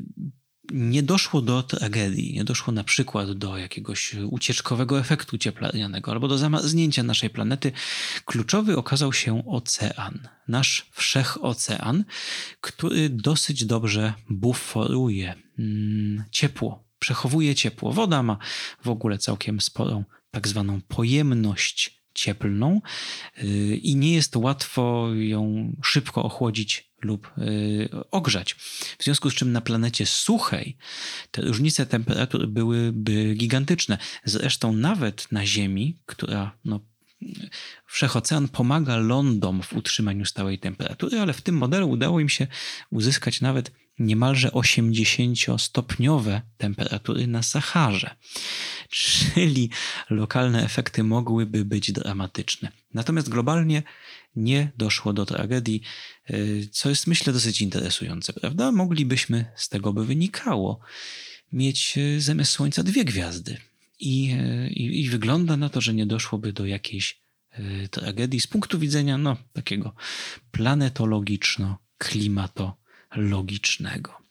nie 0.71 1.03
doszło 1.03 1.41
do 1.41 1.63
tragedii, 1.63 2.33
nie 2.33 2.43
doszło 2.43 2.73
na 2.73 2.83
przykład 2.83 3.31
do 3.31 3.57
jakiegoś 3.57 4.13
ucieczkowego 4.13 4.99
efektu 4.99 5.37
cieplarnianego 5.37 6.11
albo 6.11 6.27
do 6.27 6.37
zamarznięcia 6.37 7.03
naszej 7.03 7.29
planety, 7.29 7.71
kluczowy 8.25 8.77
okazał 8.77 9.13
się 9.13 9.43
ocean. 9.47 10.27
Nasz 10.47 10.85
wszechocean, 10.91 12.05
który 12.61 13.09
dosyć 13.09 13.65
dobrze 13.65 14.13
buforuje 14.29 15.35
mm, 15.59 16.23
ciepło, 16.31 16.83
przechowuje 17.01 17.55
ciepło. 17.55 17.93
Woda 17.93 18.23
ma 18.23 18.37
w 18.83 18.89
ogóle 18.89 19.17
całkiem 19.17 19.61
sporą 19.61 20.03
tak 20.31 20.47
zwaną 20.47 20.81
pojemność 20.87 22.01
cieplną 22.13 22.81
y, 23.43 23.79
i 23.83 23.95
nie 23.95 24.13
jest 24.13 24.35
łatwo 24.35 25.09
ją 25.15 25.71
szybko 25.83 26.23
ochłodzić 26.23 26.91
lub 27.01 27.31
y, 27.37 27.89
ogrzać. 28.11 28.53
W 28.97 29.03
związku 29.03 29.29
z 29.29 29.33
czym 29.33 29.51
na 29.51 29.61
planecie 29.61 30.05
suchej 30.05 30.77
te 31.31 31.41
różnice 31.41 31.85
temperatur 31.85 32.47
byłyby 32.47 33.33
gigantyczne. 33.35 33.97
Zresztą 34.23 34.73
nawet 34.73 35.31
na 35.31 35.45
Ziemi, 35.45 35.97
która 36.05 36.57
no, 36.65 36.79
Wszechocean 37.85 38.47
pomaga 38.47 38.97
lądom 38.97 39.61
w 39.61 39.73
utrzymaniu 39.73 40.25
stałej 40.25 40.59
temperatury, 40.59 41.19
ale 41.19 41.33
w 41.33 41.41
tym 41.41 41.57
modelu 41.57 41.89
udało 41.89 42.19
im 42.19 42.29
się 42.29 42.47
uzyskać 42.89 43.41
nawet 43.41 43.71
niemalże 44.05 44.49
80-stopniowe 44.49 46.41
temperatury 46.57 47.27
na 47.27 47.43
Saharze. 47.43 48.15
Czyli 48.89 49.69
lokalne 50.09 50.63
efekty 50.63 51.03
mogłyby 51.03 51.65
być 51.65 51.91
dramatyczne. 51.91 52.71
Natomiast 52.93 53.29
globalnie 53.29 53.83
nie 54.35 54.71
doszło 54.77 55.13
do 55.13 55.25
tragedii, 55.25 55.81
y, 56.29 56.67
co 56.71 56.89
jest 56.89 57.07
myślę 57.07 57.33
dosyć 57.33 57.61
interesujące, 57.61 58.33
prawda? 58.33 58.71
Moglibyśmy, 58.71 59.45
z 59.55 59.69
tego 59.69 59.93
by 59.93 60.05
wynikało, 60.05 60.79
mieć 61.53 61.97
y, 61.97 62.21
zamiast 62.21 62.51
Słońca 62.51 62.83
dwie 62.83 63.05
gwiazdy. 63.05 63.57
I, 63.99 64.31
y, 64.33 64.69
i, 64.69 65.01
i 65.01 65.09
wygląda 65.09 65.57
na 65.57 65.69
to, 65.69 65.81
że 65.81 65.93
nie 65.93 66.05
doszłoby 66.05 66.53
do 66.53 66.65
jakiejś 66.65 67.21
tragedii 67.91 68.39
z 68.39 68.47
punktu 68.47 68.79
widzenia 68.79 69.17
no, 69.17 69.37
takiego 69.53 69.95
planetologiczno-klimatologicznego. 73.11 74.21